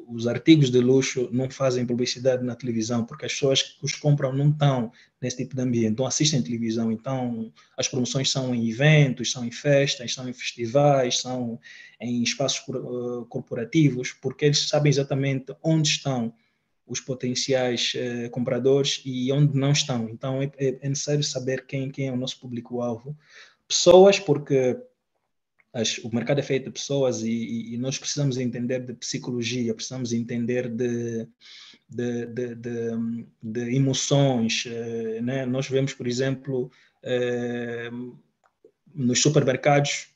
[0.08, 4.34] os artigos de luxo não fazem publicidade na televisão, porque as pessoas que os compram
[4.34, 6.92] não estão nesse tipo de ambiente, então assistem televisão.
[6.92, 11.60] Então, as promoções são em eventos, são em festas, são em festivais, são
[12.00, 16.34] em espaços uh, corporativos, porque eles sabem exatamente onde estão
[16.86, 20.10] os potenciais uh, compradores e onde não estão.
[20.10, 23.18] Então, é, é, é necessário saber quem, quem é o nosso público-alvo.
[23.68, 24.78] Pessoas, porque
[25.78, 30.12] as, o mercado é feito de pessoas e, e, nós precisamos entender de psicologia, precisamos
[30.12, 31.28] entender de,
[31.88, 34.64] de, de, de, de emoções.
[34.66, 35.46] Eh, né?
[35.46, 36.72] Nós vemos, por exemplo,
[37.04, 37.92] eh,
[38.96, 40.08] nos supermercados,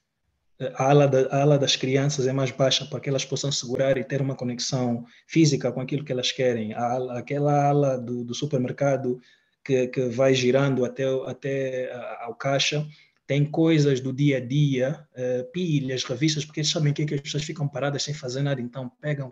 [0.59, 3.51] eh, a ala, da, a ala das crianças é mais baixa para que elas possam
[3.51, 6.73] segurar e ter uma conexão física com aquilo que elas querem.
[6.73, 9.21] A aquela ala do, do supermercado
[9.63, 12.83] que, que vai girando até, até ao caixa
[13.27, 17.13] tem coisas do dia a dia, uh, pilhas, revistas, porque eles sabem que, é que
[17.15, 19.31] as pessoas ficam paradas sem fazer nada, então pegam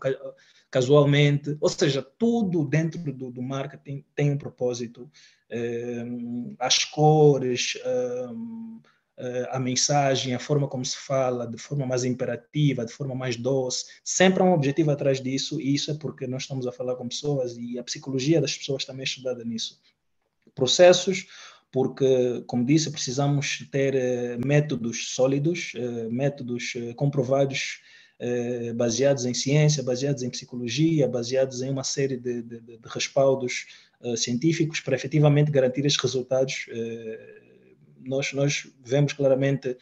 [0.72, 5.04] casualmente, ou seja, tudo dentro do, do marketing tem um propósito,
[5.52, 8.82] uh, as cores, uh,
[9.52, 13.86] a mensagem, a forma como se fala, de forma mais imperativa, de forma mais doce,
[14.02, 17.08] sempre há um objetivo atrás disso, e isso é porque nós estamos a falar com
[17.08, 19.78] pessoas e a psicologia das pessoas também é estudada nisso.
[20.56, 21.28] Processos,
[21.72, 27.82] porque, como disse, precisamos ter uh, métodos sólidos, uh, métodos uh, comprovados,
[28.76, 33.66] baseados em ciência, baseados em psicologia, baseados em uma série de, de, de respaldos
[34.18, 36.66] científicos para efetivamente garantir esses resultados.
[38.04, 39.78] nós, nós vemos claramente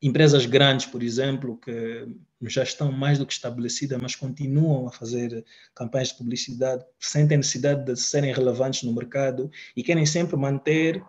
[0.00, 2.08] empresas grandes, por exemplo, que
[2.42, 7.84] já estão mais do que estabelecidas, mas continuam a fazer campanhas de publicidade, sentem necessidade
[7.84, 11.02] de serem relevantes no mercado e querem sempre manter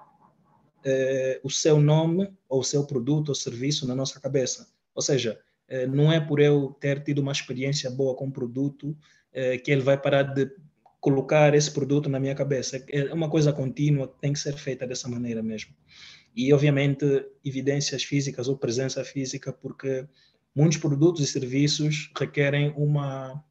[0.83, 4.67] eh, o seu nome ou o seu produto ou serviço na nossa cabeça.
[4.93, 8.97] Ou seja, eh, não é por eu ter tido uma experiência boa com o produto
[9.33, 10.49] eh, que ele vai parar de
[10.99, 12.83] colocar esse produto na minha cabeça.
[12.89, 15.73] É uma coisa contínua, tem que ser feita dessa maneira mesmo.
[16.35, 17.05] E, obviamente,
[17.43, 20.07] evidências físicas ou presença física, porque
[20.55, 23.43] muitos produtos e serviços requerem uma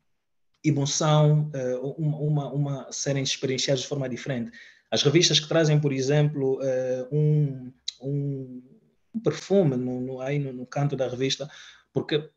[0.62, 1.50] emoção,
[1.96, 4.52] uma, uma, uma serem experienciados de forma diferente.
[4.90, 8.62] As revistas que trazem, por exemplo, uh, um, um,
[9.22, 11.48] perfume no, no, aí no, no, canto da revista,
[11.92, 12.30] porque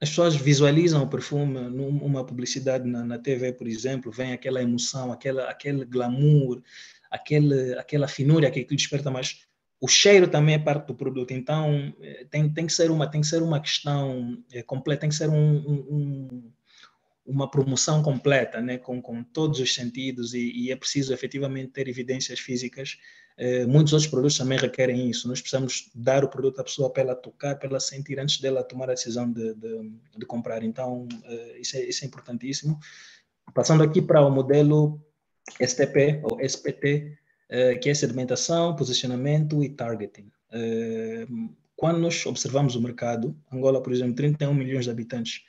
[0.00, 5.10] as pessoas visualizam o perfume numa publicidade na, na TV, por exemplo, vem aquela emoção,
[5.10, 6.62] aquela, aquele glamour,
[7.10, 9.46] aquele, aquela finura que aquilo desperta, mas
[9.80, 11.32] o cheiro também é parte do produto.
[11.32, 15.10] Então, eh, tem, tem, que, ser uma, tem que ser uma questão é, completa, tem
[15.10, 16.52] que ser um, um
[17.26, 21.88] uma promoção completa, né, com, com todos os sentidos, e, e é preciso efetivamente ter
[21.88, 22.98] evidências físicas.
[23.36, 25.28] Eh, muitos outros produtos também requerem isso.
[25.28, 28.62] Nós precisamos dar o produto à pessoa para ela tocar, para ela sentir antes dela
[28.62, 30.62] tomar a decisão de, de, de comprar.
[30.62, 32.78] Então, eh, isso, é, isso é importantíssimo.
[33.52, 35.00] Passando aqui para o modelo
[35.60, 40.30] STP ou SPT, eh, que é sedimentação, posicionamento e targeting.
[40.52, 41.26] Eh,
[41.76, 45.44] quando nós observamos o mercado, Angola, por exemplo, 31 milhões de habitantes,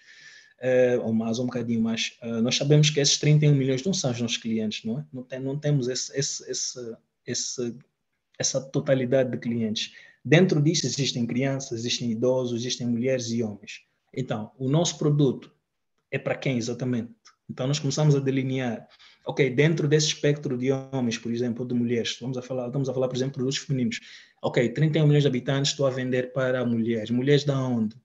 [0.62, 3.94] uh, ou mais, ou um bocadinho mais, uh, nós sabemos que esses 31 milhões não
[3.94, 5.06] são os nossos clientes, não é?
[5.12, 7.78] Não, tem, não temos esse, esse, esse, esse,
[8.38, 9.94] essa totalidade de clientes.
[10.24, 13.82] Dentro disso existem crianças, existem idosos, existem mulheres e homens.
[14.14, 15.52] Então, o nosso produto
[16.12, 17.12] é para quem exatamente?
[17.50, 18.86] Então, nós começamos a delinear,
[19.26, 22.94] ok, dentro desse espectro de homens, por exemplo, de mulheres, vamos a falar, estamos a
[22.94, 24.00] falar, por exemplo, de produtos femininos.
[24.42, 27.10] Ok, 31 milhões de habitantes, estou a vender para mulheres.
[27.10, 27.96] Mulheres da onde?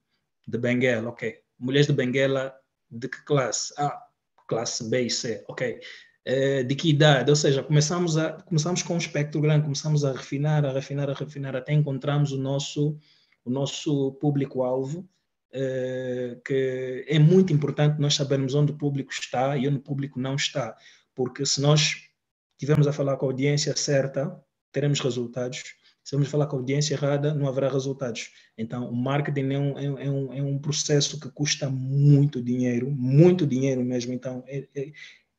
[0.46, 2.54] De Benguela, ok mulheres de Benguela
[2.90, 3.72] de que classe?
[3.78, 4.06] Ah,
[4.46, 5.80] classe B e C, ok.
[6.26, 7.30] Uh, de que idade?
[7.30, 11.14] Ou seja, começamos, a, começamos com um espectro grande, começamos a refinar, a refinar, a
[11.14, 12.96] refinar, até encontrarmos o nosso,
[13.44, 19.66] o nosso público-alvo, uh, que é muito importante nós sabermos onde o público está e
[19.66, 20.76] onde o público não está,
[21.14, 22.08] porque se nós
[22.52, 24.38] estivermos a falar com a audiência certa,
[24.70, 28.30] teremos resultados se vamos falar com a audiência errada, não haverá resultados.
[28.58, 33.46] Então, o marketing é um, é, um, é um processo que custa muito dinheiro, muito
[33.46, 34.12] dinheiro mesmo.
[34.12, 34.92] Então, é, é,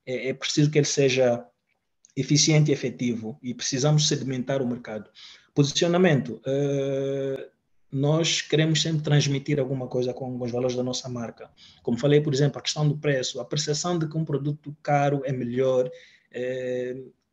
[0.05, 1.45] é, é preciso que ele seja
[2.15, 5.09] eficiente e efetivo e precisamos sedimentar o mercado.
[5.53, 6.41] Posicionamento.
[6.45, 7.51] Uh,
[7.91, 11.51] nós queremos sempre transmitir alguma coisa com os valores da nossa marca.
[11.83, 15.21] Como falei, por exemplo, a questão do preço, a percepção de que um produto caro
[15.25, 15.91] é melhor,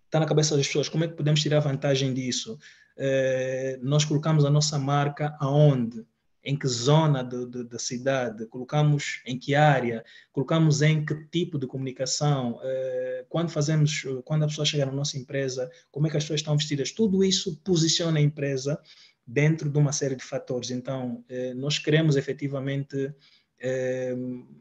[0.05, 0.87] está na cabeça das pessoas.
[0.87, 2.59] Como é que podemos tirar vantagem disso?
[3.03, 6.05] Eh, nós colocamos a nossa marca aonde?
[6.45, 8.47] Em que zona do, do, da cidade?
[8.47, 10.05] Colocamos em que área?
[10.33, 12.61] Colocamos em que tipo de comunicação?
[12.63, 16.41] Eh, quando fazemos, quando a pessoa chega na nossa empresa, como é que as pessoas
[16.41, 16.93] estão vestidas?
[16.93, 18.79] Tudo isso posiciona a empresa
[19.27, 20.71] dentro de uma série de fatores.
[20.71, 23.15] Então, eh, nós queremos efetivamente.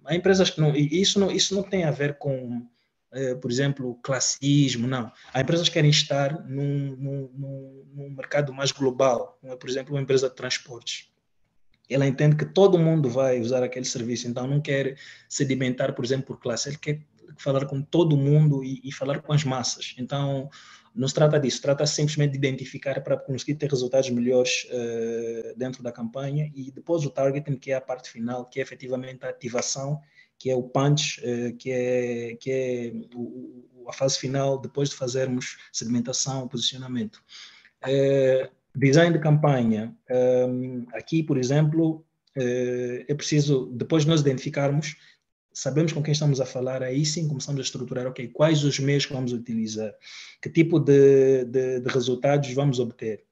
[0.05, 0.75] há empresas que não.
[0.75, 2.67] Isso não, isso não tem a ver com
[3.41, 5.11] por exemplo, classismo, não.
[5.33, 10.01] Há empresas que querem estar num, num, num mercado mais global, é, por exemplo, uma
[10.01, 11.09] empresa de transportes.
[11.89, 14.95] Ela entende que todo mundo vai usar aquele serviço, então não quer
[15.27, 17.01] sedimentar, por exemplo, por classe, ele quer
[17.37, 19.95] falar com todo mundo e, e falar com as massas.
[19.97, 20.49] Então,
[20.93, 25.81] não se trata disso, trata simplesmente de identificar para conseguir ter resultados melhores uh, dentro
[25.81, 29.29] da campanha e depois o targeting, que é a parte final, que é efetivamente a
[29.29, 29.99] ativação
[30.39, 32.93] que é o punch, eh, que é, que é
[33.87, 37.21] a fase final depois de fazermos segmentação, posicionamento.
[37.85, 39.93] Eh, design de campanha.
[40.09, 44.95] Ehm, aqui, por exemplo, eh, é preciso, depois de nós identificarmos,
[45.51, 49.05] sabemos com quem estamos a falar, aí sim começamos a estruturar, ok, quais os meios
[49.05, 49.93] que vamos utilizar,
[50.41, 53.25] que tipo de, de, de resultados vamos obter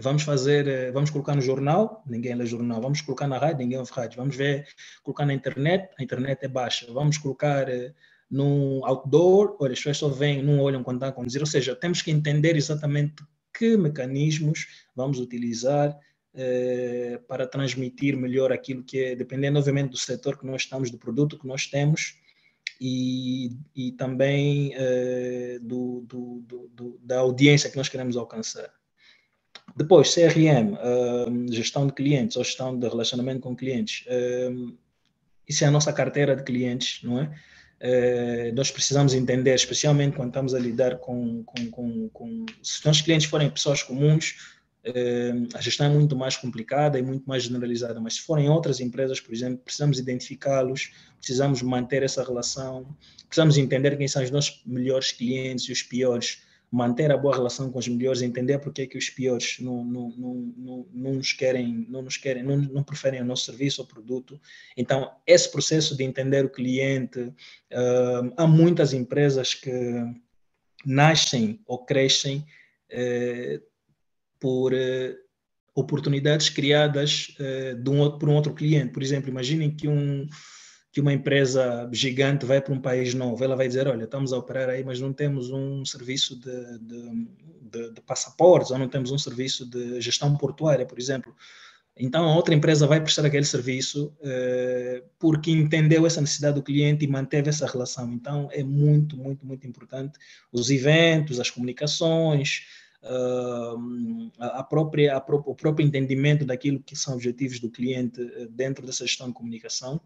[0.00, 3.78] vamos fazer, eh, vamos colocar no jornal, ninguém lê jornal, vamos colocar na rádio, ninguém
[3.78, 4.66] ouve rádio, vamos ver,
[5.02, 7.92] colocar na internet, a internet é baixa, vamos colocar eh,
[8.30, 11.76] no outdoor, olha, as pessoas só vêm, não olham quando está a conduzir, ou seja,
[11.76, 15.98] temos que entender exatamente que mecanismos vamos utilizar
[16.34, 20.96] eh, para transmitir melhor aquilo que é, dependendo obviamente do setor que nós estamos, do
[20.96, 22.16] produto que nós temos,
[22.80, 28.72] e, e também uh, do, do, do, da audiência que nós queremos alcançar.
[29.76, 34.06] Depois, CRM, uh, gestão de clientes ou gestão de relacionamento com clientes.
[34.06, 34.76] Uh,
[35.48, 37.30] isso é a nossa carteira de clientes, não é?
[37.82, 42.84] Uh, nós precisamos entender, especialmente quando estamos a lidar com, com, com, com se os
[42.84, 44.36] nossos clientes forem pessoas comuns,
[44.86, 48.78] uh, a gestão é muito mais complicada e muito mais generalizada, mas se forem outras
[48.78, 52.86] empresas, por exemplo, precisamos identificá-los, precisamos manter essa relação,
[53.26, 57.70] precisamos entender quem são os nossos melhores clientes e os piores, manter a boa relação
[57.70, 61.86] com os melhores, entender porque é que os piores não, não, não, não, nos querem,
[61.86, 64.40] não nos querem, não, não preferem o nosso serviço ou produto.
[64.74, 69.70] Então, esse processo de entender o cliente, uh, há muitas empresas que
[70.86, 72.38] nascem ou crescem
[72.90, 73.62] uh,
[74.40, 75.14] por uh,
[75.74, 77.34] oportunidades criadas
[77.82, 78.92] de um, por um outro cliente.
[78.92, 80.26] Por exemplo, imaginem que um
[80.92, 84.36] que uma empresa gigante vai para um país novo, ela vai dizer, olha, estamos a
[84.36, 87.26] operar aí, mas não temos um serviço de, de,
[87.62, 91.34] de, de passaportes, ou não temos um serviço de gestão portuária, por exemplo.
[91.96, 97.04] Então, a outra empresa vai prestar aquele serviço eh, porque entendeu essa necessidade do cliente
[97.04, 98.12] e manteve essa relação.
[98.12, 100.18] Então, é muito, muito, muito importante
[100.50, 102.66] os eventos, as comunicações,
[103.02, 108.86] uh, a própria, a o próprio entendimento daquilo que são objetivos do cliente eh, dentro
[108.86, 110.00] dessa gestão de comunicação.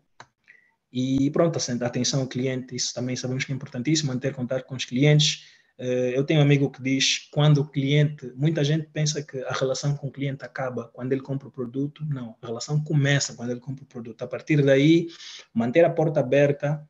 [0.99, 4.87] E pronto, atenção ao cliente, isso também sabemos que é importantíssimo, manter contato com os
[4.87, 5.45] clientes.
[5.79, 9.53] Eh, eu tenho um amigo que diz, quando o cliente, muita gente pensa que a
[9.53, 12.03] relação com o cliente acaba quando ele compra o produto.
[12.07, 14.23] Não, a relação começa quando ele compra o produto.
[14.23, 15.09] A partir daí,
[15.53, 16.83] manter a porta aberta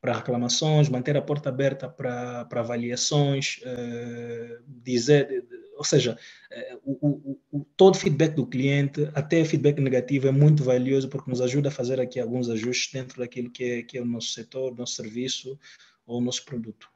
[0.00, 6.18] para reclamações, manter a porta aberta para, para avaliações, uh, dizer, ou seja,
[6.52, 11.30] uh, o, o, o, todo feedback do cliente, até feedback negativo, é muito valioso porque
[11.30, 14.28] nos ajuda a fazer aqui alguns ajustes dentro daquilo que é, que é o nosso
[14.28, 15.58] setor, nosso serviço
[16.06, 16.88] ou nosso produto.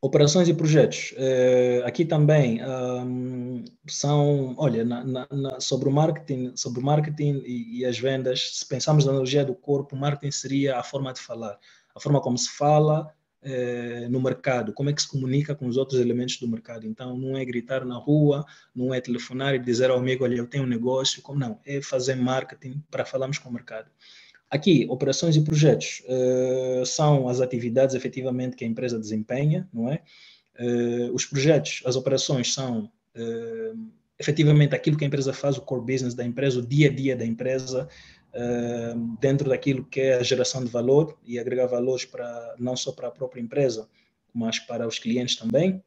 [0.00, 1.12] Operações e projetos.
[1.12, 7.80] Uh, aqui também um, são, olha, na, na, sobre o marketing, sobre o marketing e,
[7.80, 11.20] e, as vendas, se pensarmos na analogia do corpo, o marketing seria a forma de
[11.20, 11.58] falar,
[11.96, 15.76] a forma como se fala uh, no mercado, como é que se comunica com os
[15.76, 16.86] outros elementos do mercado.
[16.86, 20.46] Então, não é gritar na rua, não é telefonar e dizer ao amigo, olha, eu
[20.46, 23.90] tenho um negócio, como não, é fazer marketing para falarmos com o mercado.
[24.50, 30.02] Aqui, operações e projetos uh, são as atividades efetivamente que a empresa desempenha, não é?
[30.58, 32.90] Uh, os projetos, as operações são
[34.18, 37.16] efetivamente aquilo que a empresa faz, o core business da empresa, o dia a dia
[37.16, 37.88] da empresa,
[39.20, 43.08] dentro daquilo que é a geração de valor e agregar valores para não só para
[43.08, 43.88] a própria empresa,
[44.32, 45.82] mas para os clientes também.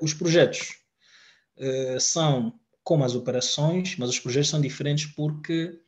[0.00, 0.78] os projetos
[2.00, 5.78] são como as operações, mas os projetos são diferentes porque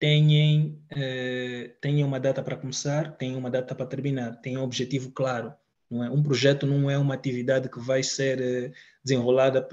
[0.00, 5.12] têm, eh, têm uma data para começar, têm uma data para terminar, têm um objetivo
[5.12, 5.52] claro.
[5.90, 6.10] Não é?
[6.10, 8.72] Um projeto não é uma atividade que vai ser eh,
[9.04, 9.68] desenrolada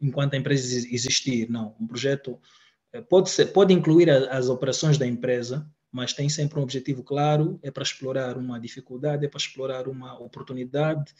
[0.00, 1.50] enquanto a empresa existir.
[1.50, 2.65] Não, um projeto eh,
[3.02, 7.58] pode, ser, pode incluir a, as operações da empresa, mas tem sempre um objetivo claro,
[7.62, 11.14] é para explorar uma dificuldade, é para explorar uma oportunidade,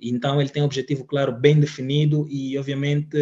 [0.00, 3.16] então ele tem um objetivo claro, bem definido e, obviamente,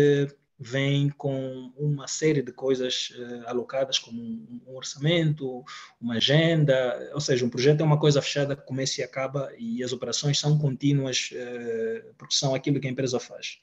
[0.59, 5.65] vem com uma série de coisas uh, alocadas, como um, um, orçamento,
[6.01, 9.85] uma agenda, ou seja, um projeto é uma coisa fechada que começa e acaba e
[9.85, 13.61] as operações são contínuas, uh, porque são aquilo que a empresa faz.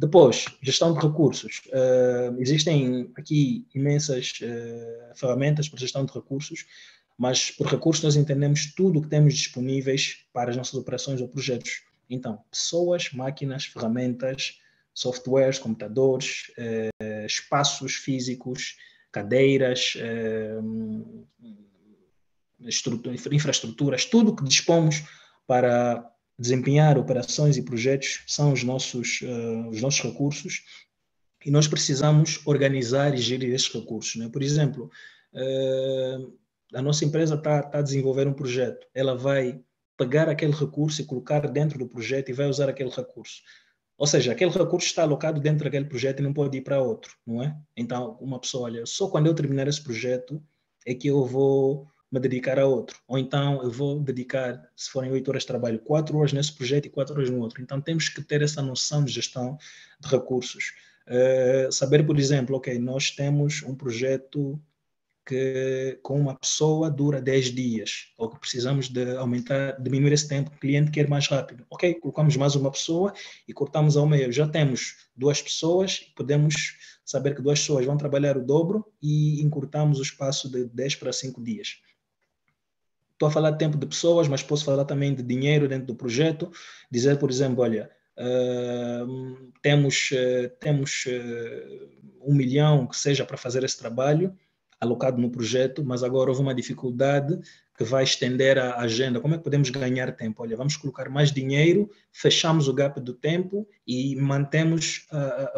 [0.00, 1.60] Depois, gestão de recursos.
[1.66, 4.40] Uh, existem aqui imensas
[5.14, 6.64] ferramentas para gestão de recursos,
[7.18, 11.28] mas por recursos nós entendemos tudo o que temos disponíveis para as nossas operações ou
[11.28, 11.82] projetos.
[12.08, 14.58] Então, pessoas, máquinas, ferramentas,
[14.94, 18.78] softwares, computadores, eh, espaços físicos,
[19.12, 19.98] cadeiras,
[23.30, 25.04] infraestruturas, tudo que dispomos
[25.46, 26.09] para
[26.40, 30.64] desempenhar operações e projetos são os nossos, uh, os nossos recursos
[31.44, 34.16] e nós precisamos organizar e gerir esses recursos.
[34.16, 34.28] Né?
[34.30, 34.90] Por exemplo,
[35.34, 36.32] uh,
[36.72, 39.60] a nossa empresa está tá a desenvolver um projeto, ela vai
[39.98, 43.42] pegar aquele recurso e colocar dentro do projeto e vai usar aquele recurso.
[43.98, 47.14] Ou seja, aquele recurso está alocado dentro daquele projeto e não pode ir para outro,
[47.26, 47.54] não é?
[47.76, 50.42] Então, uma pessoa, olha, só quando eu terminar esse projeto
[50.86, 52.98] é que eu vou me dedicar a outro.
[53.06, 56.86] Ou então eu vou dedicar, se forem oito horas de trabalho, quatro horas nesse projeto
[56.86, 57.62] e quatro horas no outro.
[57.62, 59.56] Então temos que ter essa noção de gestão
[60.00, 60.74] de recursos.
[61.06, 64.60] Uh, saber, por exemplo, ok, nós temos um projeto
[65.26, 70.50] que com uma pessoa dura 10 dias, ou que precisamos de aumentar, diminuir esse tempo,
[70.50, 71.64] o cliente quer mais rápido.
[71.70, 73.12] Ok, colocamos mais uma pessoa
[73.46, 74.32] e cortamos ao meio.
[74.32, 80.00] Já temos duas pessoas, podemos saber que duas pessoas vão trabalhar o dobro e encurtamos
[80.00, 81.80] o espaço de 10 para 5 dias.
[83.20, 85.94] Estou a falar de tempo de pessoas, mas posso falar também de dinheiro dentro do
[85.94, 86.50] projeto.
[86.90, 93.62] Dizer, por exemplo, olha, uh, temos, uh, temos uh, um milhão que seja para fazer
[93.62, 94.34] esse trabalho
[94.80, 97.38] alocado no projeto, mas agora houve uma dificuldade
[97.76, 99.20] que vai estender a agenda.
[99.20, 100.42] Como é que podemos ganhar tempo?
[100.42, 105.06] Olha, vamos colocar mais dinheiro, fechamos o gap do tempo e mantemos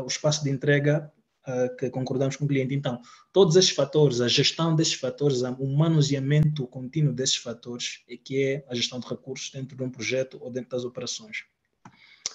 [0.02, 1.08] o espaço de entrega
[1.46, 2.74] uh, que concordamos com o cliente.
[2.74, 3.00] Então,
[3.32, 8.64] todos esses fatores, a gestão desses fatores, o manuseamento contínuo desses fatores, é que é
[8.68, 11.44] a gestão de recursos dentro de um projeto ou dentro das operações.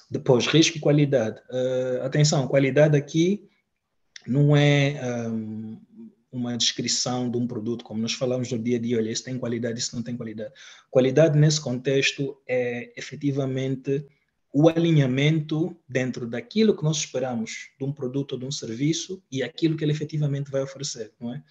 [0.10, 1.40] Depois, risco e qualidade.
[1.50, 3.48] Uh, atenção, qualidade aqui
[4.26, 5.00] não é
[5.30, 5.80] um,
[6.32, 9.38] uma descrição de um produto, como nós falamos no dia a dia, olha, isso tem
[9.38, 10.54] qualidade, isso não tem qualidade.
[10.90, 14.06] Qualidade nesse contexto é efetivamente
[14.60, 19.44] o alinhamento dentro daquilo que nós esperamos de um produto ou de um serviço e
[19.44, 21.44] aquilo que ele efetivamente vai oferecer, não é?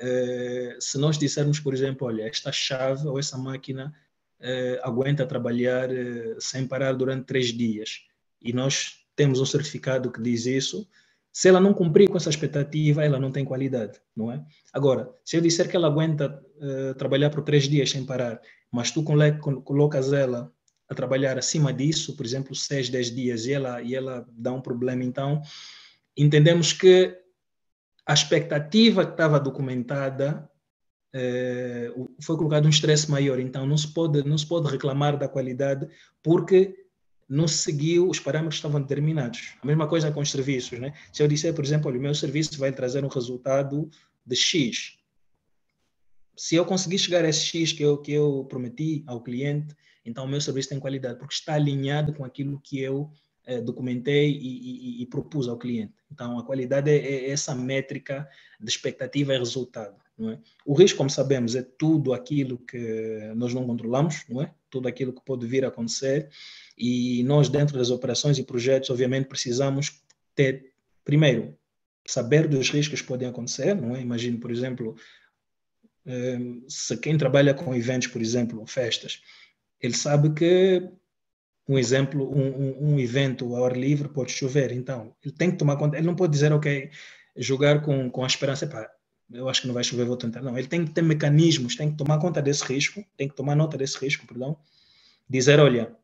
[0.00, 3.94] Uh, se nós dissermos, por exemplo, olha, esta chave ou essa máquina
[4.40, 8.06] uh, aguenta trabalhar uh, sem parar durante três dias
[8.40, 10.88] e nós temos um certificado que diz isso,
[11.30, 14.42] se ela não cumprir com essa expectativa, ela não tem qualidade, não é?
[14.72, 16.42] Agora, se eu disser que ela aguenta
[16.96, 18.40] trabalhar por três dias sem parar,
[18.72, 20.50] mas tu colocas ela
[20.88, 24.60] a trabalhar acima disso, por exemplo, 6, 10 dias, e ela, e ela dá um
[24.60, 25.42] problema, então
[26.16, 27.16] entendemos que
[28.06, 30.48] a expectativa que estava documentada
[31.12, 35.28] eh, foi colocado um estresse maior, então não se, pode, não se pode reclamar da
[35.28, 35.88] qualidade
[36.22, 36.74] porque
[37.28, 39.54] não se seguiu, os parâmetros estavam determinados.
[39.60, 40.94] A mesma coisa com os serviços, né?
[41.12, 43.90] Se eu disser, por exemplo, olha, o meu serviço vai trazer um resultado
[44.24, 44.96] de X,
[46.36, 49.74] se eu conseguir chegar a esse X que eu, que eu prometi ao cliente,
[50.06, 53.10] então, o meu serviço tem qualidade, porque está alinhado com aquilo que eu
[53.44, 55.94] eh, documentei e, e, e, propus ao cliente.
[56.10, 58.28] Então, a qualidade é, é, essa métrica
[58.60, 59.96] de expectativa e resultado.
[60.18, 60.38] É?
[60.64, 64.52] O risco, como sabemos, é tudo aquilo que nós não controlamos, não é?
[64.70, 66.28] tudo aquilo que pode vir a acontecer.
[66.76, 70.02] E nós, dentro das operações e projetos, obviamente, precisamos
[70.34, 70.72] ter,
[71.04, 71.56] primeiro,
[72.06, 73.74] saber dos riscos que podem acontecer.
[73.74, 74.00] Não é?
[74.00, 74.96] Imagino, por exemplo,
[76.06, 76.38] eh,
[76.68, 79.20] se quem trabalha com eventos, por exemplo, festas,
[79.80, 80.88] ele sabe que
[81.68, 85.56] um exemplo, um, um, um, evento ao ar livre pode chover, então ele tem que
[85.56, 86.90] tomar conta, ele não pode dizer, ok,
[87.36, 88.88] jogar com, com a esperança, pá,
[89.32, 90.40] eu acho que não vai chover, vou tentar.
[90.40, 93.56] Não, ele tem que ter mecanismos, tem que tomar conta desse risco, tem que tomar
[93.56, 94.56] nota desse risco, perdão,
[95.28, 95.94] dizer, olha,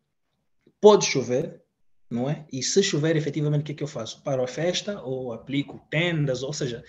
[0.81, 1.63] pode chover,
[2.11, 2.45] não é?
[2.53, 4.21] E se chover, efetivamente, o que é que eu faço?
[4.23, 6.85] Paro a festa ou aplico tendas, ou seja,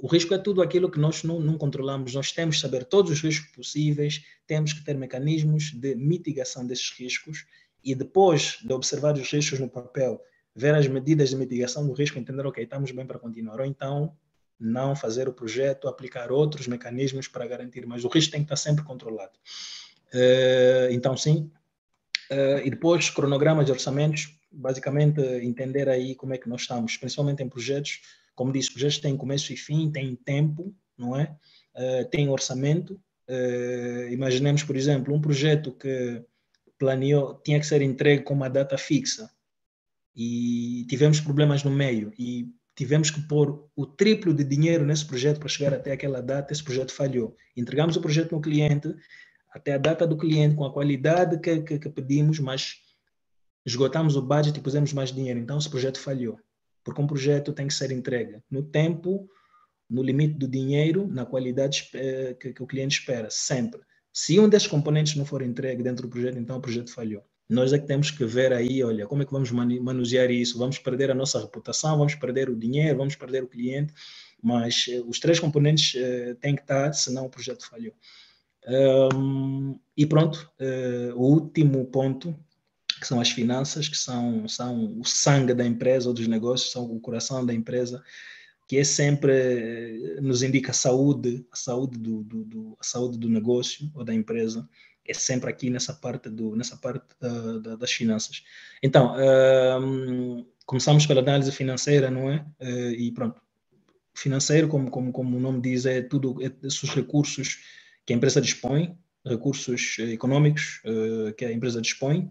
[0.00, 2.14] o risco é tudo aquilo que nós não, não, controlamos.
[2.14, 6.90] Nós temos que saber todos os riscos possíveis, temos que ter mecanismos de mitigação desses
[6.90, 7.46] riscos
[7.84, 10.20] e depois de observar os riscos no papel,
[10.54, 13.60] ver as medidas de mitigação do risco, entender, ok, estamos bem para continuar.
[13.60, 14.16] Ou então,
[14.58, 18.56] não fazer o projeto, aplicar outros mecanismos para garantir, mas o risco tem que estar
[18.56, 19.38] sempre controlado.
[20.12, 21.50] Uh, então, sim.
[22.30, 27.42] Uh, e depois, cronogramas de orçamentos, basicamente entender aí como é que nós estamos, principalmente
[27.42, 28.00] em projetos
[28.38, 31.36] como disse, projetos têm começo e fim, têm tempo, não é?
[31.74, 32.92] Uh, tem orçamento.
[33.28, 36.22] Uh, imaginemos, por exemplo, um projeto que
[36.78, 39.28] planeou, tinha que ser entregue com uma data fixa
[40.14, 45.40] e tivemos problemas no meio e tivemos que pôr o triplo de dinheiro nesse projeto
[45.40, 47.36] para chegar até aquela data, esse projeto falhou.
[47.56, 48.94] Entregamos o projeto no cliente,
[49.52, 52.76] até a data do cliente, com a qualidade que, que, que pedimos, mas
[53.66, 56.38] esgotamos o budget e pusemos mais dinheiro, então esse projeto falhou
[56.88, 59.28] porque um projeto tem que ser entregue no tempo,
[59.90, 63.82] no limite do dinheiro, na qualidade eh, que, que o cliente espera, sempre.
[64.10, 67.22] Se um desses componentes não for entregue dentro do projeto, então o projeto falhou.
[67.46, 70.58] Nós é que temos que ver aí, olha, como é que vamos manusear isso?
[70.58, 73.92] Vamos perder a nossa reputação, vamos perder o dinheiro, vamos perder o cliente,
[74.42, 77.92] mas eh, os três componentes eh, têm que estar, senão o projeto falhou.
[79.14, 82.34] Um, e pronto, uh, o último ponto
[82.98, 86.84] que são as finanças, que são, são o sangue da empresa ou dos negócios, são
[86.84, 88.02] o coração da empresa,
[88.66, 93.28] que é sempre, eh, nos indica a saúde, a saúde do, do, do saúde do
[93.28, 94.68] negócio ou da empresa,
[95.08, 98.44] é sempre aqui nessa parte, do, nessa parte da, da, das finanças.
[98.82, 99.14] Então,
[99.80, 102.44] um, começamos pela análise financeira, não é?
[102.60, 103.40] Uh, e pronto,
[104.14, 107.58] financeiro, como, como, como o nome diz, é tudo, é esses recursos
[108.04, 112.30] que a empresa dispõe, recursos econômicos uh, que a empresa dispõe,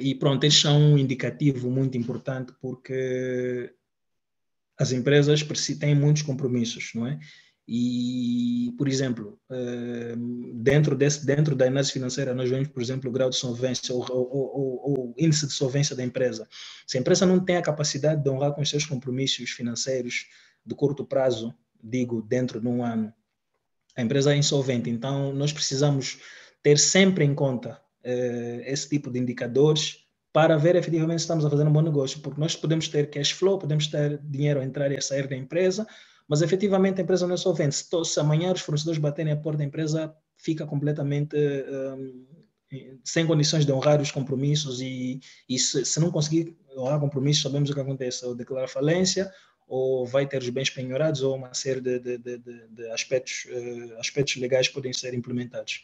[0.00, 3.72] e pronto, eles são um indicativo muito importante porque
[4.78, 5.42] as empresas
[5.78, 7.18] têm muitos compromissos, não é?
[7.68, 13.12] E, por exemplo, uh, dentro, desse, dentro da análise financeira, nós vemos, por exemplo, o
[13.12, 16.46] grau de solvência ou, o índice de solvência da empresa.
[16.86, 20.26] Se a empresa não tem a capacidade de honrar com os seus compromissos financeiros
[20.64, 21.52] de curto prazo,
[21.82, 23.12] digo, dentro de um ano,
[23.96, 24.88] a empresa é insolvente.
[24.88, 26.20] Então, nós precisamos
[26.62, 31.50] ter sempre em conta uh, esse tipo de indicadores para ver efetivamente se estamos a
[31.50, 34.92] fazer um bom negócio, porque nós podemos ter cash flow, podemos ter dinheiro a entrar
[34.92, 35.86] e a sair da empresa,
[36.28, 37.74] mas efetivamente a empresa não é solvente.
[37.74, 42.26] Se, se amanhã os fornecedores baterem a porta da empresa, fica completamente um,
[43.04, 47.70] sem condições de honrar os compromissos e, e se, se, não conseguir honrar compromissos, sabemos
[47.70, 49.32] o que acontece, ou declarar falência,
[49.66, 53.98] ou vai ter os bens penhorados, ou uma série de, de, de, de aspectos, uh,
[53.98, 55.82] aspectos legais podem ser implementados.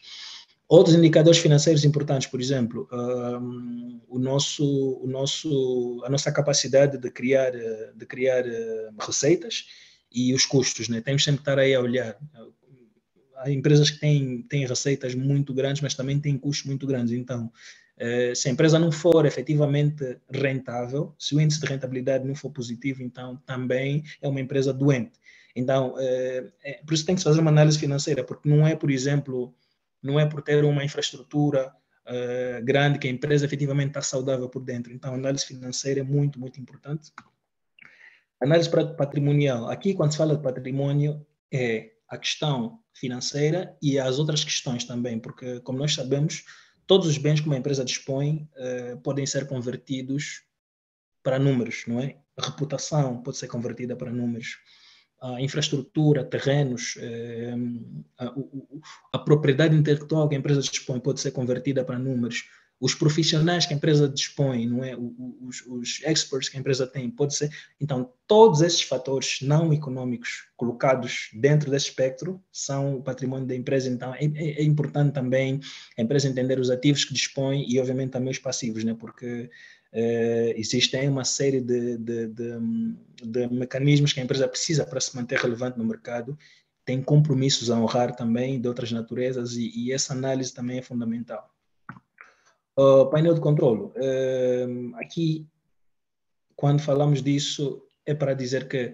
[0.67, 4.65] Outros indicadores financeiros importantes, por exemplo, um, o nosso,
[5.01, 9.65] o nosso, a nossa capacidade de criar, de criar uh, receitas
[10.11, 11.01] e os custos, né?
[11.01, 12.17] Temos sempre que estar aí a olhar
[13.43, 17.13] há empresas que têm, têm receitas muito grandes, mas também têm custos muito grandes.
[17.13, 17.51] Então,
[17.97, 22.49] eh, se a empresa não for efetivamente rentável, se o índice de rentabilidade não for
[22.49, 25.11] positivo, então também é uma empresa doente.
[25.55, 28.89] Então, é, é, por isso tem que fazer uma análise financeira, porque não é, por
[28.89, 29.53] exemplo,
[30.03, 31.73] não é por ter uma infraestrutura
[32.05, 34.91] é, grande que a empresa efetivamente está saudável por dentro.
[34.91, 37.11] Então, análise financeira é muito, muito importante.
[38.41, 39.69] Análise patrimonial.
[39.69, 45.17] Aqui, quando se fala de patrimônio, é a questão financeira e as outras questões também,
[45.17, 46.43] porque, como nós sabemos,
[46.85, 50.43] todos os bens que uma empresa dispõe uh, podem ser convertidos
[51.23, 52.17] para números, não é?
[52.35, 54.57] A reputação pode ser convertida para números.
[55.23, 56.97] A infraestrutura, terrenos,
[58.19, 58.33] a,
[59.13, 62.43] a, propriedade intelectual que a empresa dispõe pode ser convertida para números
[62.83, 64.93] os profissionais que a empresa dispõe, não é?
[65.41, 67.49] Os, os, experts que a empresa tem, pode ser.
[67.79, 73.89] Então, todos esses fatores não econômicos colocados dentro desse espectro são o patrimônio da empresa.
[73.89, 75.61] Então, é, é, é importante também
[75.97, 78.93] a empresa entender os ativos que dispõe e, obviamente, também os passivos, né?
[78.99, 79.49] Porque
[79.93, 82.59] Uh, existem uma série de, de, de,
[83.23, 86.35] de, mecanismos que a empresa precisa para se manter relevante no mercado,
[86.83, 91.47] tem compromissos a honrar também de outras naturezas e, e essa análise também é fundamental.
[92.75, 93.83] Uh, painel de controle.
[93.83, 95.47] Uh, aqui,
[96.55, 98.93] quando falamos disso, é para dizer que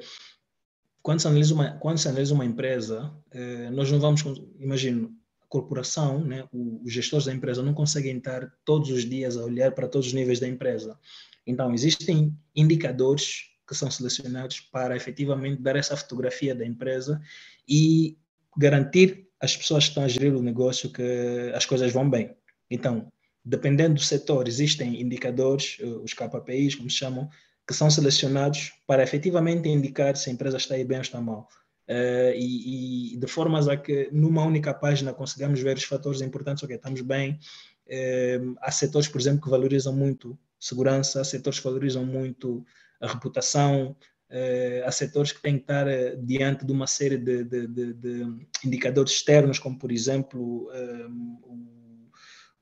[1.02, 4.22] quando se analisa uma, quando se analisa uma empresa, uh, nós não vamos,
[4.60, 5.18] imagino,
[5.50, 9.88] corporação, né, os gestores da empresa não conseguem estar todos os dias a olhar para
[9.88, 10.98] todos os níveis da empresa.
[11.46, 17.20] Então, existem indicadores que são selecionados para efetivamente dar essa fotografia da empresa
[17.68, 18.18] e
[18.58, 22.36] garantir às pessoas que estão a gerir o negócio que as coisas vão bem.
[22.70, 23.12] Então,
[23.44, 27.30] dependendo do setor, existem indicadores, eh, os KPIs, como se chamam,
[27.68, 31.48] que são selecionados para efetivamente indicar se a empresa está aí bem ou está mal.
[31.90, 36.64] Uh, e, e, de formas a que numa única página consigamos ver os fatores importantes,
[36.64, 37.40] ok, estamos bem.
[37.88, 42.64] Uh, há setores, por exemplo, que valorizam muito segurança, há setores que valorizam muito
[43.02, 43.96] a reputação,
[44.30, 45.88] uh, há setores que têm que estar
[46.22, 50.70] diante de uma série de, de, de, de indicadores externos, como por exemplo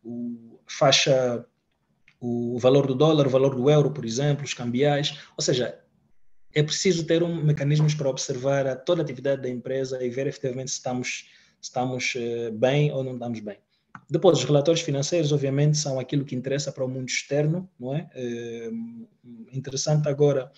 [0.02, 1.46] o faixa
[2.20, 5.80] o valor do dólar, o valor do euro, por exemplo, os cambiais, ou seja,
[6.58, 10.26] é preciso ter um mecanismos para observar a toda a atividade da empresa e ver
[10.26, 11.30] efetivamente se estamos,
[11.62, 13.60] estamos eh, bem ou não estamos bem.
[14.10, 18.10] Depois, os relatórios financeiros, obviamente, são aquilo que interessa para o mundo externo, não é?
[18.16, 18.70] é
[19.54, 20.52] interessante agora,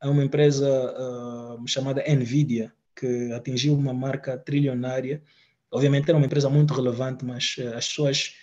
[0.00, 5.22] há uma empresa uh, chamada Nvidia, que atingiu uma marca trilionária.
[5.70, 8.34] Obviamente, era uma empresa muito relevante, mas uh, as pessoas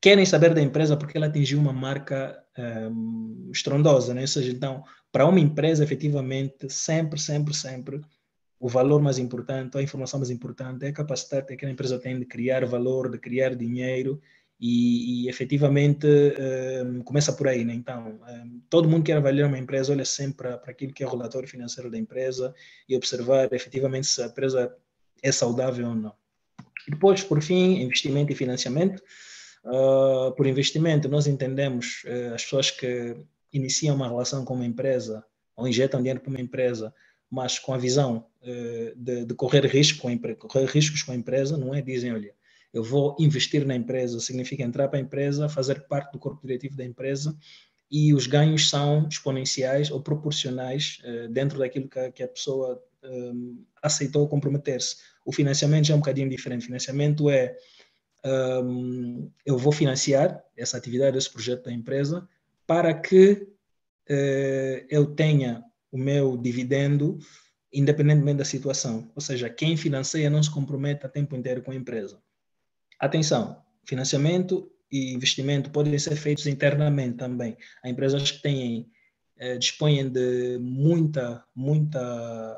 [0.00, 4.22] querem saber da empresa porque ela atingiu uma marca um, estrondosa, né?
[4.22, 8.00] Ou seja, então, para uma empresa, efetivamente, sempre, sempre, sempre,
[8.60, 12.18] o valor mais importante, a informação mais importante é a capacidade que a empresa tem
[12.18, 14.20] de criar valor, de criar dinheiro
[14.60, 17.74] e, e efetivamente um, ehm, começa por aí, né?
[17.74, 21.06] Então, um, ehm, todo mundo quer avaliar uma empresa, olha sempre para aquilo que é
[21.06, 22.52] o relatório financeiro da empresa
[22.88, 24.74] e observar efetivamente se a empresa
[25.22, 26.14] é saudável ou não.
[26.88, 29.02] Depois, por fim, investimento e financiamento.
[29.64, 33.16] Uh, por investimento, nós entendemos uh, as pessoas que
[33.52, 35.24] iniciam uma relação com uma empresa
[35.56, 36.94] ou injetam dinheiro para uma empresa,
[37.30, 41.16] mas com a visão uh, de, de, correr, risco com a correr riscos com a
[41.16, 41.82] empresa, não é?
[41.82, 42.34] Dizem, olha,
[42.72, 46.76] eu vou investir na empresa, significa entrar para a empresa, fazer parte do corpo diretivo
[46.76, 47.36] da empresa
[47.90, 50.98] e os ganhos são exponenciais ou proporcionais
[51.30, 54.96] dentro daquilo que a, que a pessoa um, aceitou comprometer-se.
[55.24, 56.62] O financiamento já é um bocadinho diferente.
[56.62, 57.56] O financiamento é
[58.24, 62.28] um, eu vou financiar essa atividade, esse projeto da empresa,
[62.68, 67.18] para que uh, eu tenha o meu dividendo
[67.72, 69.10] independentemente da situação.
[69.14, 72.22] Ou seja, quem financia não se compromete a tempo inteiro com a empresa.
[73.00, 77.56] Atenção, financiamento e investimento podem ser feitos internamente também.
[77.82, 78.90] Há empresas que têm,
[79.38, 82.56] eh, dispõem de muita, muita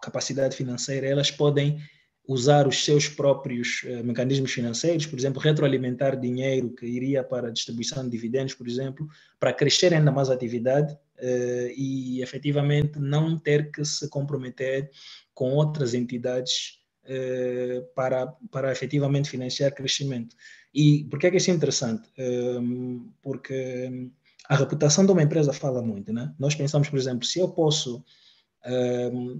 [0.00, 1.80] capacidade financeira, elas podem
[2.26, 7.50] usar os seus próprios uh, mecanismos financeiros, por exemplo, retroalimentar dinheiro que iria para a
[7.50, 9.06] distribuição de dividendos, por exemplo,
[9.38, 14.90] para crescer ainda mais a atividade uh, e efetivamente não ter que se comprometer
[15.34, 20.34] com outras entidades uh, para, para efetivamente financiar crescimento.
[20.74, 22.08] E por que é que isso é interessante?
[22.18, 24.10] Ehm, porque
[24.48, 26.34] a reputação de uma empresa fala muito, né?
[26.36, 28.04] Nós pensamos, por exemplo, se eu posso
[28.64, 29.38] ehm,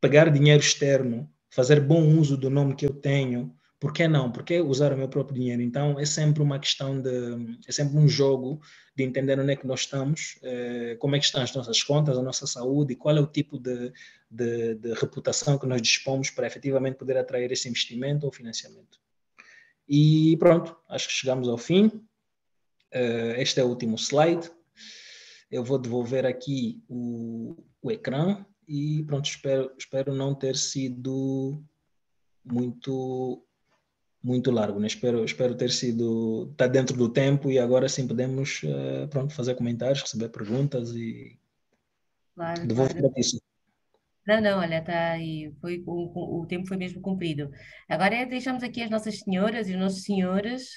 [0.00, 4.30] pegar dinheiro externo fazer bom uso do nome que eu tenho, por que não?
[4.30, 5.62] Por que usar o meu próprio dinheiro?
[5.62, 7.58] Então, é sempre uma questão de.
[7.66, 8.60] É sempre um jogo
[8.94, 12.18] de entender onde é que nós estamos, eh, como é que estão as nossas contas,
[12.18, 13.90] a nossa saúde, qual é o tipo de,
[14.30, 19.00] de, de, reputação que nós dispomos para efetivamente poder atrair esse investimento ou financiamento.
[19.88, 21.90] E pronto, acho que chegamos ao fim.
[22.92, 24.50] Eh, este é o último slide.
[25.50, 31.60] Eu vou devolver aqui o, o ecrã e pronto, espero, espero não ter sido
[32.44, 33.44] muito
[34.22, 34.86] muito largo, né?
[34.86, 39.56] espero, espero ter sido, está dentro do tempo e agora sim podemos uh, pronto, fazer
[39.56, 41.38] comentários, receber perguntas e
[42.36, 43.10] claro, devolvo claro.
[43.10, 43.42] para ti.
[44.26, 47.50] Não, não, olha, está aí, foi, o, o tempo foi mesmo cumprido.
[47.88, 50.68] Agora é, deixamos aqui as nossas senhoras e os nossos senhores.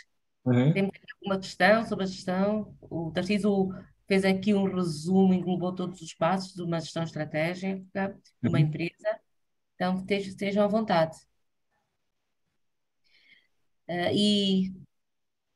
[0.45, 0.73] Uhum.
[0.73, 0.91] Temos
[1.21, 2.75] alguma questão sobre a gestão?
[2.81, 3.69] O Tarcísio
[4.07, 8.65] fez aqui um resumo, englobou todos os passos de uma gestão estratégica de uma uhum.
[8.65, 9.19] empresa.
[9.75, 11.17] Então, estejam à vontade.
[13.87, 14.73] Uh, e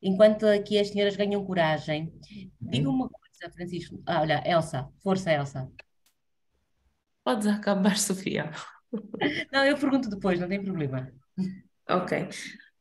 [0.01, 2.51] enquanto aqui as senhoras ganham coragem, uhum.
[2.61, 4.01] diga uma coisa, Francisco.
[4.05, 5.71] Ah, olha, Elsa, força, Elsa.
[7.23, 8.51] Podes acabar, Sofia.
[9.51, 11.11] Não, eu pergunto depois, não tem problema.
[11.89, 12.29] Ok.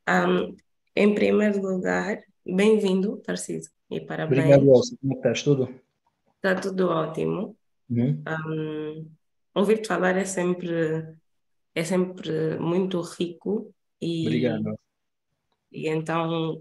[0.09, 0.57] Um,
[0.95, 3.76] em primeiro lugar, bem-vindo, Tarcísio.
[3.91, 4.45] E parabéns.
[4.45, 4.97] Obrigado, Elsa.
[5.01, 5.43] Como é estás?
[5.43, 5.80] Tudo?
[6.37, 7.57] Está tudo ótimo.
[7.89, 8.22] Uhum.
[8.26, 9.11] Um,
[9.57, 11.16] Ouvir-te falar é sempre,
[11.74, 13.74] é sempre muito rico.
[13.99, 14.78] E, Obrigado.
[15.72, 16.61] E então,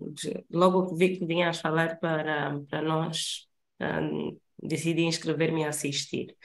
[0.50, 3.50] logo que vi que vinhas falar para, para nós,
[3.82, 6.38] um, decidi inscrever-me a assistir.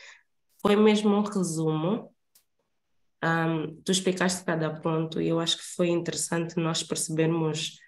[0.61, 2.13] Foi mesmo um resumo.
[3.23, 7.79] Um, tu explicaste cada ponto e eu acho que foi interessante nós percebermos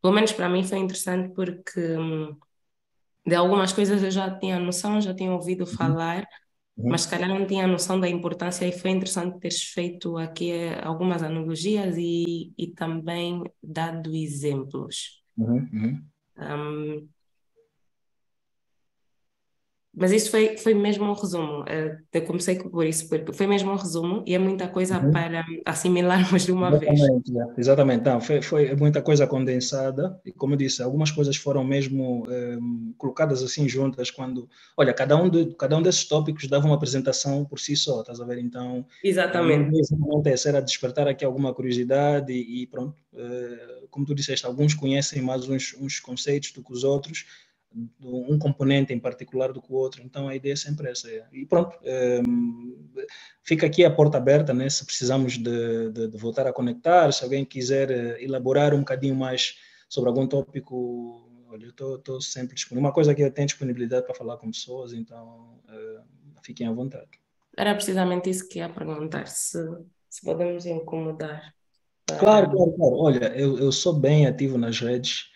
[0.00, 2.36] pelo menos para mim foi interessante porque hum,
[3.26, 5.66] de algumas coisas eu já tinha noção, já tinha ouvido uhum.
[5.66, 6.26] falar,
[6.76, 6.90] uhum.
[6.90, 10.80] mas se calhar não tinha noção da importância e foi interessante teres feito aqui eh,
[10.82, 15.22] algumas analogias e, e também dado exemplos.
[15.36, 15.68] Uhum.
[15.72, 16.04] uhum.
[16.38, 17.08] Um,
[19.98, 21.64] mas isso foi, foi mesmo um resumo.
[21.66, 25.10] Eh, eu comecei por isso, porque foi mesmo um resumo e é muita coisa uhum.
[25.10, 27.48] para assimilarmos de uma exatamente, vez.
[27.48, 31.64] É, exatamente, Não, foi, foi muita coisa condensada e, como eu disse, algumas coisas foram
[31.64, 32.58] mesmo eh,
[32.96, 37.44] colocadas assim juntas quando, olha, cada um, de, cada um desses tópicos dava uma apresentação
[37.44, 38.38] por si só, estás a ver?
[38.38, 39.76] Então, exatamente.
[39.92, 42.94] Acontece, era despertar aqui alguma curiosidade e, e pronto,
[43.90, 47.26] como tu disseste, alguns conhecem mais uns, uns conceitos do que os outros,
[48.00, 50.02] um componente em particular do que o outro.
[50.02, 51.08] Então a ideia é sempre essa.
[51.32, 52.74] E pronto, ehm,
[53.42, 54.68] fica aqui a porta aberta, né?
[54.68, 59.14] Se precisamos de, de, de, voltar a conectar, se alguém quiser eh, elaborar um bocadinho
[59.14, 59.56] mais
[59.88, 62.86] sobre algum tópico, olha, eu estou sempre disponível.
[62.86, 66.02] Uma coisa que eu tenho disponibilidade para falar com pessoas, então uh,
[66.42, 67.08] fiquem à vontade.
[67.56, 69.58] Era precisamente isso que ia perguntar, se,
[70.08, 71.54] se podemos incomodar.
[72.06, 72.96] Claro, claro, claro.
[72.96, 75.30] Olha, eu, eu sou bem ativo nas redes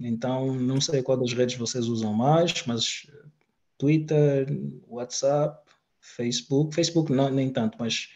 [0.00, 3.10] então, não sei qual das redes vocês usam mais, mas
[3.78, 4.46] Twitter,
[4.86, 5.68] WhatsApp,
[6.00, 8.12] Facebook, Facebook não, nem tanto, mas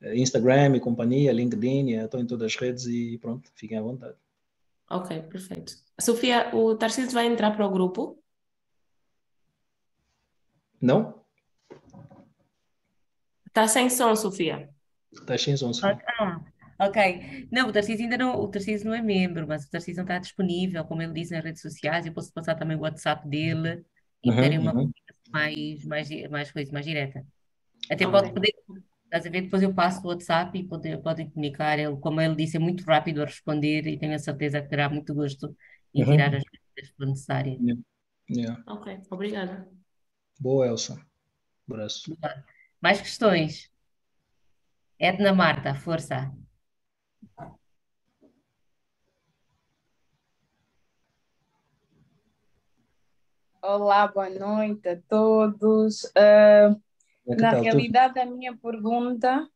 [0.00, 4.16] eh, Instagram e companhia, LinkedIn, estou em todas as redes e pronto, fiquem à vontade.
[4.90, 5.76] Ok, perfeito.
[6.00, 8.22] Sofia, o Tarcísio vai entrar para o grupo?
[10.80, 11.22] Não?
[13.46, 14.70] Está sem som, Sofia.
[15.12, 16.00] Está sem som, Sofia.
[16.20, 16.40] Ah,
[16.78, 17.48] Ok.
[17.50, 20.18] Não, o Tarcísio ainda não, o Tarcísio não é membro, mas o Tarcísio não está
[20.18, 22.06] disponível, como ele disse nas redes sociais.
[22.06, 23.84] Eu posso passar também o WhatsApp dele
[24.22, 24.90] e uhum, terem uma uhum.
[25.30, 27.26] mais, mais, mais coisa, mais direta.
[27.90, 28.54] Até ah, pode poder,
[29.04, 29.42] estás a ver?
[29.42, 31.78] Depois eu passo o WhatsApp e pode, podem comunicar.
[31.78, 34.88] Ele, como ele disse, é muito rápido a responder e tenho a certeza que terá
[34.88, 35.56] muito gosto
[35.92, 36.10] em uhum.
[36.12, 37.58] tirar as dúvidas necessárias.
[37.60, 37.82] Yeah.
[38.30, 38.62] Yeah.
[38.68, 39.68] Ok, obrigada.
[40.38, 41.04] Boa, Elsa.
[41.68, 42.16] Abraço.
[42.80, 43.68] Mais questões?
[44.98, 46.32] Edna Marta, força.
[53.60, 56.04] Olá, boa noite a todos.
[56.04, 56.80] Uh,
[57.26, 58.20] na realidade, tu...
[58.20, 59.48] a minha pergunta.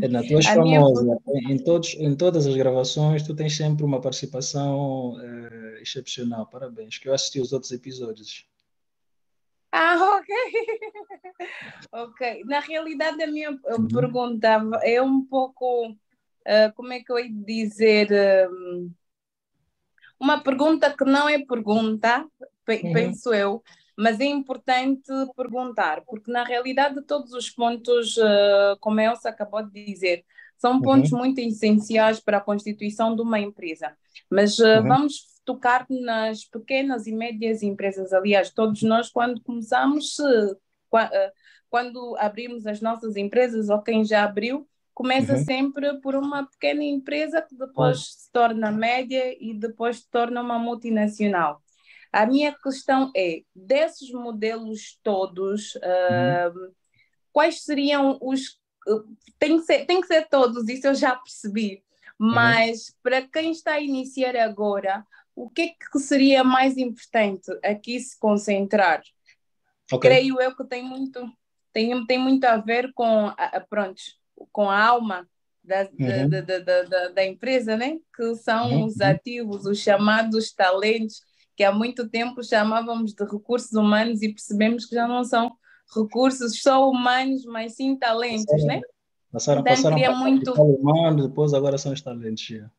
[0.00, 5.12] É, na tua famosa, em, todos, em todas as gravações, tu tens sempre uma participação
[5.12, 6.46] uh, excepcional.
[6.46, 8.46] Parabéns, que eu assisti os outros episódios.
[9.70, 10.34] Ah, ok.
[11.92, 12.44] ok.
[12.44, 13.86] Na realidade, a minha uhum.
[13.86, 14.48] pergunta
[14.82, 18.08] é um pouco, uh, como é que eu ia dizer?
[18.50, 18.90] Um,
[20.22, 22.92] uma pergunta que não é pergunta, uhum.
[22.92, 23.60] penso eu,
[23.98, 29.64] mas é importante perguntar, porque na realidade todos os pontos, uh, como a Elsa acabou
[29.64, 30.24] de dizer,
[30.56, 31.18] são pontos uhum.
[31.18, 33.96] muito essenciais para a constituição de uma empresa.
[34.30, 34.82] Mas uh, uhum.
[34.86, 38.12] vamos tocar nas pequenas e médias empresas.
[38.12, 41.32] Aliás, todos nós, quando começamos, eh,
[41.68, 45.44] quando abrimos as nossas empresas, ou quem já abriu, começa uhum.
[45.44, 48.04] sempre por uma pequena empresa que depois uhum.
[48.04, 51.62] se torna média e depois se torna uma multinacional.
[52.12, 56.66] A minha questão é, desses modelos todos, uhum.
[56.68, 56.74] uh,
[57.32, 58.60] quais seriam os...
[59.38, 61.82] Tem que, ser, tem que ser todos, isso eu já percebi.
[62.18, 67.98] Mas para quem está a iniciar agora, o que, é que seria mais importante aqui
[67.98, 69.02] se concentrar?
[69.90, 70.10] Okay.
[70.10, 71.30] Creio eu que tem muito,
[71.72, 74.00] tem, tem muito a ver com a, pronto,
[74.50, 75.28] com a alma
[75.64, 76.28] da, uhum.
[76.28, 77.98] da, da, da, da, empresa, né?
[78.14, 78.84] que são uhum.
[78.86, 81.20] os ativos, os chamados talentos,
[81.56, 85.52] que há muito tempo chamávamos de recursos humanos e percebemos que já não são
[85.94, 88.80] recursos só humanos, mas sim talentos, né?
[89.30, 90.52] Passaram, então, passaram para muito...
[90.52, 92.48] humano, depois agora são os talentos.
[92.48, 92.70] Yeah.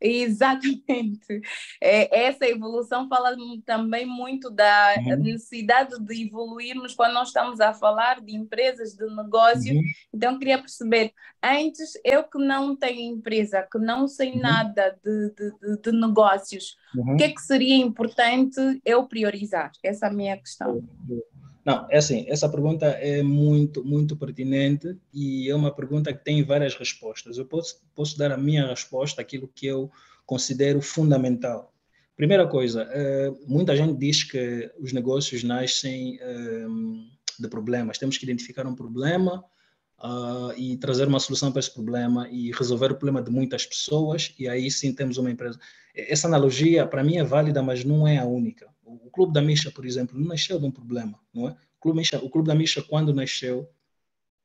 [0.00, 1.40] Exatamente.
[1.80, 3.34] É, essa evolução fala
[3.64, 5.16] também muito da uhum.
[5.16, 9.74] necessidade de evoluirmos quando nós estamos a falar de empresas, de negócio.
[9.74, 9.82] Uhum.
[10.12, 14.40] Então, queria perceber, antes, eu que não tenho empresa, que não sei uhum.
[14.40, 17.16] nada de, de, de, negócios, o uhum.
[17.16, 19.72] que é que seria importante eu priorizar?
[19.82, 20.82] Essa é a minha questão.
[21.64, 26.44] Não, é assim, essa pergunta é muito, muito pertinente e é uma pergunta que tem
[26.44, 27.38] várias respostas.
[27.38, 29.90] Eu posso, posso dar a minha resposta, aquilo que eu
[30.26, 31.72] considero fundamental.
[32.16, 36.66] Primeira coisa, eh, muita gente diz que os negócios nascem eh,
[37.40, 37.98] de problemas.
[37.98, 39.42] Temos que identificar um problema
[39.98, 44.34] uh, e trazer uma solução para esse problema e resolver o problema de muitas pessoas
[44.38, 45.58] e aí sim temos uma empresa.
[45.94, 48.68] Essa analogia, para mim, é válida, mas não é a única.
[48.84, 51.52] O Clube da Misha, por exemplo, não nasceu de um problema, não é?
[51.52, 53.68] O Clube, Misha, o Clube da Misha, quando nasceu,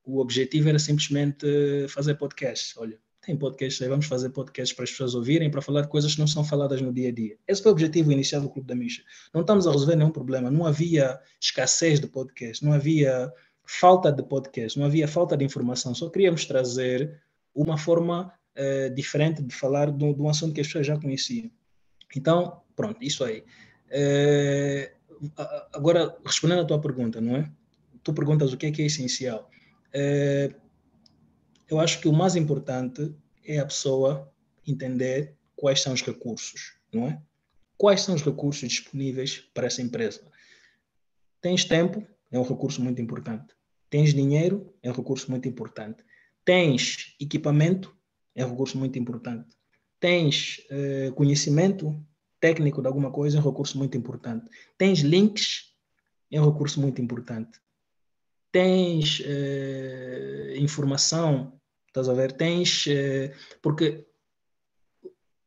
[0.04, 1.46] o objetivo era simplesmente
[1.88, 2.78] fazer podcast.
[2.78, 6.20] Olha, tem podcast aí, vamos fazer podcast para as pessoas ouvirem, para falar coisas que
[6.20, 7.38] não são faladas no dia a dia.
[7.48, 9.04] Esse foi o objetivo inicial do Clube da Misha.
[9.34, 13.32] Não estamos a resolver nenhum problema, não havia escassez de podcast, não havia
[13.72, 17.22] falta de podcast, não havia falta de informação, só queríamos trazer
[17.54, 21.52] uma forma uh, diferente de falar de, de um assunto que as pessoas já conheciam.
[22.16, 23.44] Então, pronto, isso aí.
[23.92, 24.92] É,
[25.72, 27.52] agora, respondendo à tua pergunta, não é?
[28.04, 29.48] Tu perguntas o que é que é essencial.
[29.94, 30.52] É,
[31.70, 33.16] eu acho que o mais importante
[33.46, 34.34] é a pessoa
[34.66, 37.22] entender quais são os recursos, não é?
[37.78, 40.22] Quais são os recursos disponíveis para essa empresa?
[41.40, 43.59] Tens tempo, é um recurso muito importante.
[43.90, 46.04] Tens dinheiro, é um recurso muito importante.
[46.46, 47.96] Tens equipamento,
[48.36, 49.56] é um recurso muito importante.
[50.00, 52.00] Tens eh, conhecimento,
[52.40, 54.50] técnico de alguma coisa é um recurso muito importante.
[54.78, 55.74] Tens links,
[56.32, 57.60] é um recurso muito importante.
[58.52, 62.32] Tens eh, informação, estás a ver?
[62.32, 62.86] Tens.
[62.88, 64.08] Eh, porque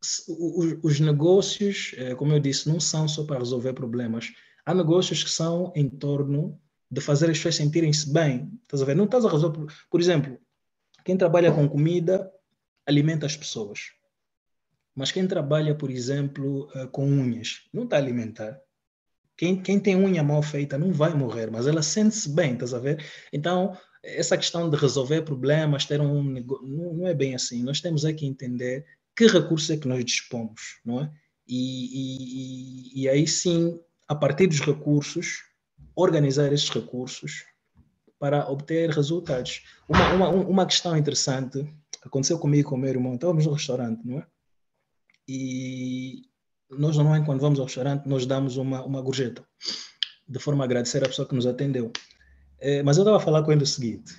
[0.00, 4.32] os, os negócios, como eu disse, não são só para resolver problemas.
[4.66, 6.60] Há negócios que são em torno
[6.92, 8.52] de fazer as pessoas sentirem-se bem.
[8.64, 8.94] Estás a ver?
[8.94, 9.72] Não estás a resolver.
[9.90, 10.38] Por exemplo,
[11.02, 12.30] quem trabalha com comida
[12.86, 13.92] alimenta as pessoas.
[14.94, 18.60] Mas quem trabalha, por exemplo, eh, com unhas, não está a alimentar.
[19.38, 22.78] Quem, quem tem unha mal feita não vai morrer, mas ela sente-se bem, estás a
[22.78, 23.02] ver?
[23.32, 27.62] Então, essa questão de resolver problemas, ter um negócio, não, é bem assim.
[27.62, 28.84] Nós temos é que entender
[29.16, 31.10] que recursos é que nós dispomos, não é?
[31.48, 35.51] E, e, e aí sim, a partir dos recursos,
[35.94, 37.44] organizar esses recursos
[38.18, 39.62] para obter resultados.
[39.88, 41.66] Uma, uma, uma questão interessante
[42.04, 43.14] aconteceu comigo com o meu irmão.
[43.14, 44.26] Estávamos no restaurante, não é?
[45.28, 46.22] e
[46.70, 49.44] nós normalmente quando vamos ao restaurante nós damos uma, uma gorjeta
[50.28, 51.92] de forma a agradecer a pessoa que nos atendeu.
[52.58, 54.14] É, mas eu estava a falar com ele o seguinte,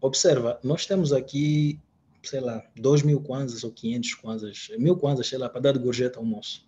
[0.00, 1.78] observa, nós temos aqui,
[2.22, 5.80] sei lá, 2 mil kwanzas ou 500 kwanzas, mil kwanzas, sei lá, para dar de
[5.80, 6.66] gorjeta ao moço.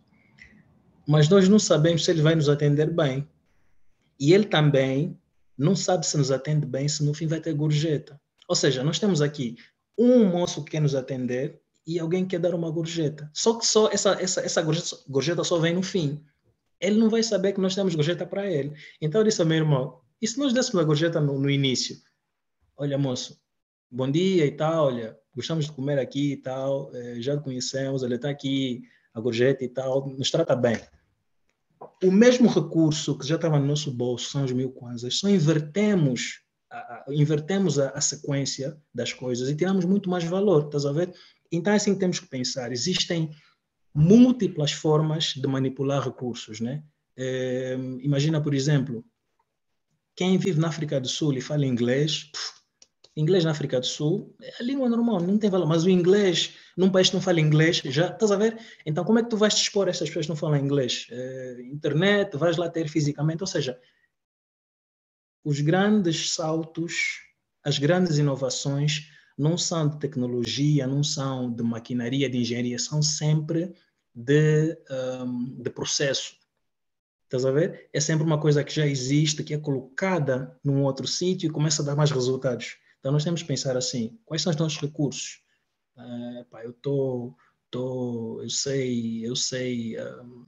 [1.07, 3.27] Mas nós não sabemos se ele vai nos atender bem.
[4.21, 5.19] E ele também
[5.57, 8.21] não sabe se nos atende bem, se no fim vai ter gorjeta.
[8.47, 9.57] Ou seja, nós temos aqui
[9.99, 13.31] um moço que quer nos atender e alguém quer dar uma gorjeta.
[13.33, 16.23] Só que só essa, essa, essa gorjeta, gorjeta só vem no fim.
[16.81, 18.73] Ele não vai saber que nós temos gorjeta para ele.
[19.01, 21.97] Então eu disse ao meu irmão, e se nós dessemos a gorjeta no, no início?
[22.77, 23.41] Olha, moço,
[23.91, 28.17] bom dia e tal, olha, gostamos de comer aqui e tal, eh, já conhecemos, ele
[28.17, 30.79] está aqui, a gorjeta e tal, nos trata bem.
[32.03, 36.41] O mesmo recurso que já estava no nosso bolso, são os mil kwanzas, só invertemos
[36.71, 41.13] a, invertemos a, a, sequência das coisas e tiramos muito mais valor, estás a ver?
[41.51, 42.71] Então é assim temos que pensar.
[42.71, 43.31] Existem
[43.93, 46.83] múltiplas formas de manipular recursos, né?
[47.17, 49.05] É, imagina, por exemplo,
[50.15, 52.31] quem vive na África do Sul e fala inglês,
[53.17, 56.55] inglês na África do Sul é a língua normal, não tem valor, mas o inglês,
[56.77, 58.59] num país que não fala inglês, já estás a ver?
[58.85, 61.07] Então, como é que tu vais te expor a essas pessoas que não falam inglês?
[61.11, 63.79] É, internet, vais lá ter fisicamente, ou seja,
[65.45, 67.21] os grandes saltos,
[67.65, 73.73] as grandes inovações não são de tecnologia, não são de maquinaria, de engenharia, são sempre
[74.15, 74.77] de,
[75.25, 76.35] um, de processo.
[77.25, 77.89] Estás a ver?
[77.93, 81.81] É sempre uma coisa que já existe, que é colocada num outro sítio e começa
[81.81, 82.77] a dar mais resultados.
[82.99, 85.41] Então nós temos que pensar assim: quais são os nossos recursos?
[86.01, 87.35] Uh, pá, eu tô,
[87.71, 90.47] tô, eu sei, eu sei, um,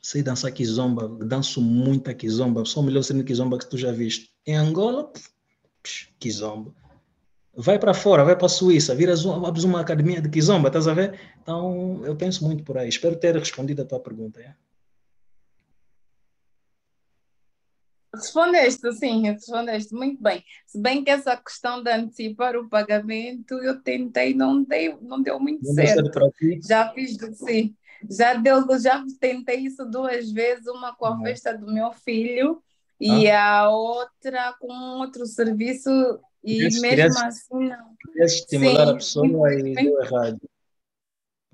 [0.00, 4.30] sei dançar kizomba, danço muito kizomba, sou o melhor sendo kizomba que tu já viste.
[4.46, 5.12] Em Angola,
[6.18, 6.74] kizomba.
[7.54, 10.94] Vai para fora, vai para a Suíça, viras abres uma academia de kizomba, estás a
[10.94, 11.20] ver?
[11.42, 12.88] Então eu penso muito por aí.
[12.88, 14.40] Espero ter respondido a tua pergunta.
[14.40, 14.54] É?
[18.14, 20.44] Respondeste, sim, respondeste muito bem.
[20.66, 25.40] Se bem que essa questão de antecipar o pagamento, eu tentei, não deu, não deu
[25.40, 26.10] muito não certo.
[26.62, 27.74] Já fiz, sim,
[28.10, 31.22] já deu, já tentei isso duas vezes, uma com a uhum.
[31.22, 32.62] festa do meu filho
[33.00, 33.60] e ah.
[33.60, 35.90] a outra com outro serviço
[36.44, 37.96] e mesmo queria, assim não.
[38.00, 40.40] Queria estimular sim, a pessoa e deu errado.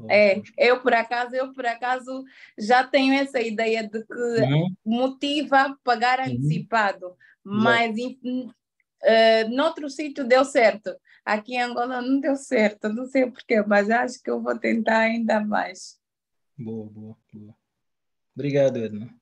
[0.08, 2.24] É, eu por acaso, eu por acaso
[2.56, 4.74] já tenho essa ideia de que uhum.
[4.84, 6.26] motiva pagar uhum.
[6.26, 10.94] antecipado, mas em, uh, noutro sítio deu certo.
[11.24, 15.00] Aqui em Angola não deu certo, não sei porquê, mas acho que eu vou tentar
[15.00, 15.98] ainda mais.
[16.56, 17.54] Boa, boa, boa.
[18.34, 19.12] Obrigado, Edna.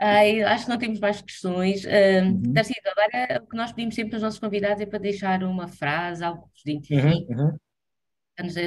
[0.00, 1.84] Ai, acho que não temos mais questões.
[1.84, 2.52] Uh, uhum.
[2.54, 6.24] Tarcísio, agora o que nós pedimos sempre aos nossos convidados é para deixar uma frase,
[6.24, 7.32] algo que os identifique.
[7.32, 7.58] Uhum, uhum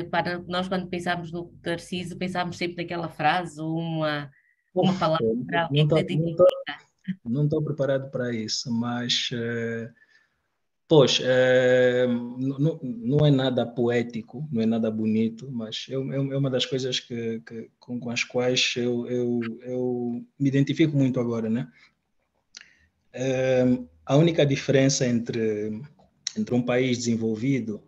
[0.09, 4.29] para nós quando pensamos no Tarcísio, pensamos sempre naquela frase, uma,
[4.73, 5.25] uma palavra,
[7.23, 9.93] não estou preparado para isso, mas uh,
[10.87, 12.07] pois uh,
[12.37, 16.99] não, não é nada poético, não é nada bonito, mas é, é uma das coisas
[16.99, 21.67] que, que com, com, as quais eu, eu, eu me identifico muito agora, né?
[23.13, 25.81] Uh, a única diferença entre
[26.37, 27.81] entre um país desenvolvido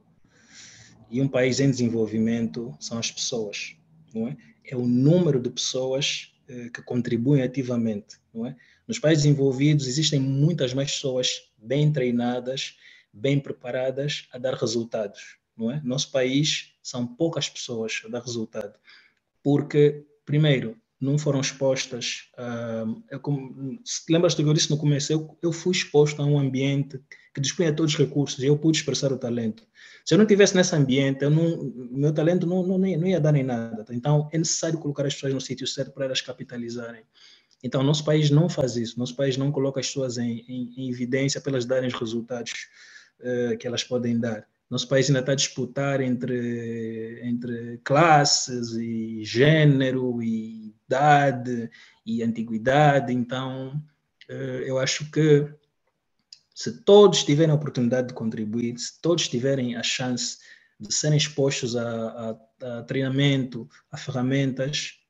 [1.09, 3.75] e um país em desenvolvimento são as pessoas,
[4.13, 4.37] não é?
[4.63, 8.55] É o número de pessoas eh, que contribuem ativamente, não é?
[8.87, 12.77] Nos países desenvolvidos existem muitas mais pessoas bem treinadas,
[13.11, 15.81] bem preparadas a dar resultados, não é?
[15.83, 18.77] Nosso país são poucas pessoas a dar resultado,
[19.43, 22.29] porque primeiro não foram expostas.
[22.37, 23.21] Uh, eu,
[23.85, 26.99] se lembras do que eu disse no começo, eu, eu fui exposto a um ambiente
[27.33, 29.63] que dispunha de todos os recursos e eu pude expressar o talento.
[30.03, 33.31] Se eu não tivesse nesse ambiente, eu não, meu talento não, não, não ia dar
[33.31, 33.85] nem nada.
[33.91, 37.03] Então, é necessário colocar as pessoas no sítio certo para elas capitalizarem.
[37.63, 38.97] Então, nosso país não faz isso.
[38.97, 42.67] Nosso país não coloca as pessoas em, em, em evidência para elas darem os resultados
[43.19, 44.47] uh, que elas podem dar.
[44.69, 51.69] Nosso país ainda está a disputar entre, entre classes e gênero e idade
[52.05, 53.13] e antiguidade.
[53.13, 53.81] Então,
[54.29, 54.33] uh,
[54.65, 55.47] eu acho que
[56.53, 60.37] se todos tiverem a oportunidade de contribuir, se todos tiverem a chance
[60.79, 65.06] de serem expostos a, a, a treinamento, a ferramentas eh,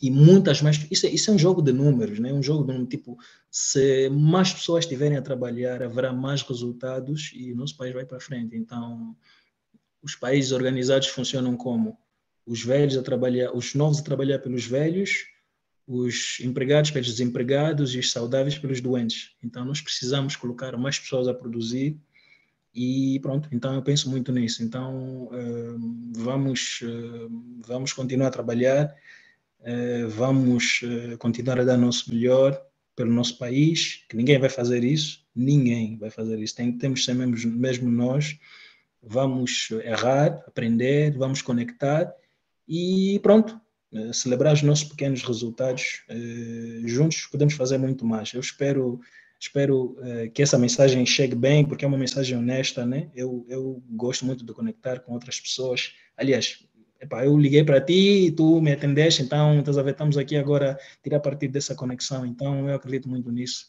[0.00, 0.86] e muitas mais.
[0.90, 2.32] Isso é, isso é um jogo de números, né?
[2.32, 2.88] um jogo de números.
[2.88, 3.16] Tipo,
[3.50, 8.20] se mais pessoas estiverem a trabalhar, haverá mais resultados e o nosso país vai para
[8.20, 8.56] frente.
[8.56, 9.16] Então,
[10.02, 11.98] os países organizados funcionam como?
[12.44, 15.26] Os velhos a trabalhar, os novos a trabalhar pelos velhos
[15.86, 19.36] os empregados pelos desempregados e os saudáveis pelos doentes.
[19.42, 21.96] Então, nós precisamos colocar mais pessoas a produzir
[22.76, 23.48] e pronto.
[23.50, 24.62] Então, eu penso muito nisso.
[24.62, 27.30] Então, uh, vamos, uh,
[27.66, 28.94] vamos continuar a trabalhar,
[29.60, 30.80] uh, vamos
[31.18, 32.62] continuar a dar nosso melhor
[32.94, 36.54] pelo nosso país, que ninguém vai fazer isso, ninguém vai fazer isso.
[36.54, 38.38] Tem, temos que ser mesmo, mesmo nós.
[39.02, 42.12] Vamos errar, aprender, vamos conectar
[42.68, 43.60] e pronto,
[43.92, 48.32] eh, celebrar os nossos pequenos resultados, eh, juntos podemos fazer muito mais.
[48.34, 49.00] Eu espero
[49.46, 53.10] espero eh, que essa mensagem chegue bem, porque é uma mensagem honesta, né?
[53.14, 55.92] Eu, eu gosto muito de conectar com outras pessoas.
[56.16, 56.64] Aliás,
[57.24, 61.20] eu liguei para ti, tu me atendeste, então estás a ver, estamos aqui agora tirar
[61.20, 63.66] partido dessa conexão, então eu acredito muito nisso.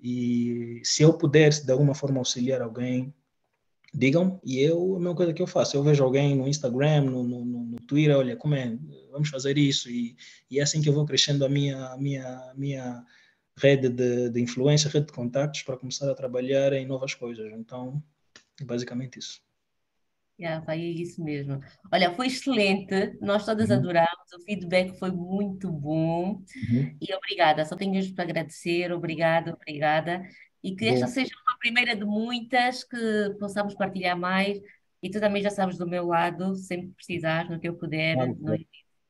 [0.00, 3.14] E se eu pudesse, de alguma forma, auxiliar alguém,
[3.92, 7.22] digam, e eu, a mesma coisa que eu faço, eu vejo alguém no Instagram, no,
[7.22, 8.76] no, no Twitter, olha, como é,
[9.12, 10.16] vamos fazer isso, e,
[10.50, 13.04] e é assim que eu vou crescendo a minha, a minha, a minha
[13.58, 17.52] rede de, de influência, rede de contactos, para começar a trabalhar em novas coisas.
[17.52, 18.02] Então,
[18.60, 19.42] é basicamente isso.
[20.38, 21.60] Yeah, vai, é isso mesmo.
[21.92, 23.76] Olha, foi excelente, nós todas Uhum.
[23.76, 26.98] adorámos, o feedback foi muito bom Uhum.
[27.00, 30.22] e obrigada, só tenho mesmo para agradecer, obrigada, obrigada,
[30.62, 32.96] e que esta seja uma primeira de muitas que
[33.38, 34.58] possamos partilhar mais,
[35.00, 38.16] e tu também já sabes do meu lado, sempre que precisares, no que eu puder,
[38.16, 38.56] Claro, no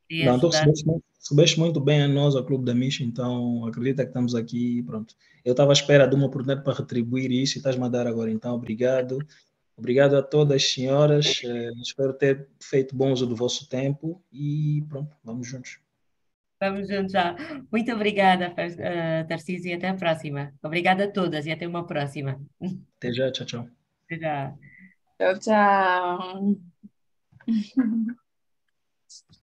[0.09, 0.23] claro.
[0.23, 0.59] que Não, tu ajudar.
[0.61, 4.35] recebeste, muito- recebeste muito bem a nós, ao Clube da Misha, então acredita que estamos
[4.35, 5.15] aqui, pronto.
[5.45, 8.31] Eu estava à espera de uma oportunidade para retribuir isso e estás-me a dar agora,
[8.31, 9.19] então obrigado.
[9.77, 14.85] Obrigado a todas as senhoras, eh, espero ter feito bom uso do vosso tempo e
[14.89, 15.79] pronto, vamos juntos.
[16.61, 17.35] Vamos juntos já.
[17.73, 20.53] Muito obrigada, eh, Tarcísio, e até a próxima.
[20.63, 22.41] Obrigada a todas e até uma próxima.
[22.97, 23.69] Até já, tchau, tchau.
[24.07, 24.55] Até já.
[25.19, 26.57] Tchau, tchau.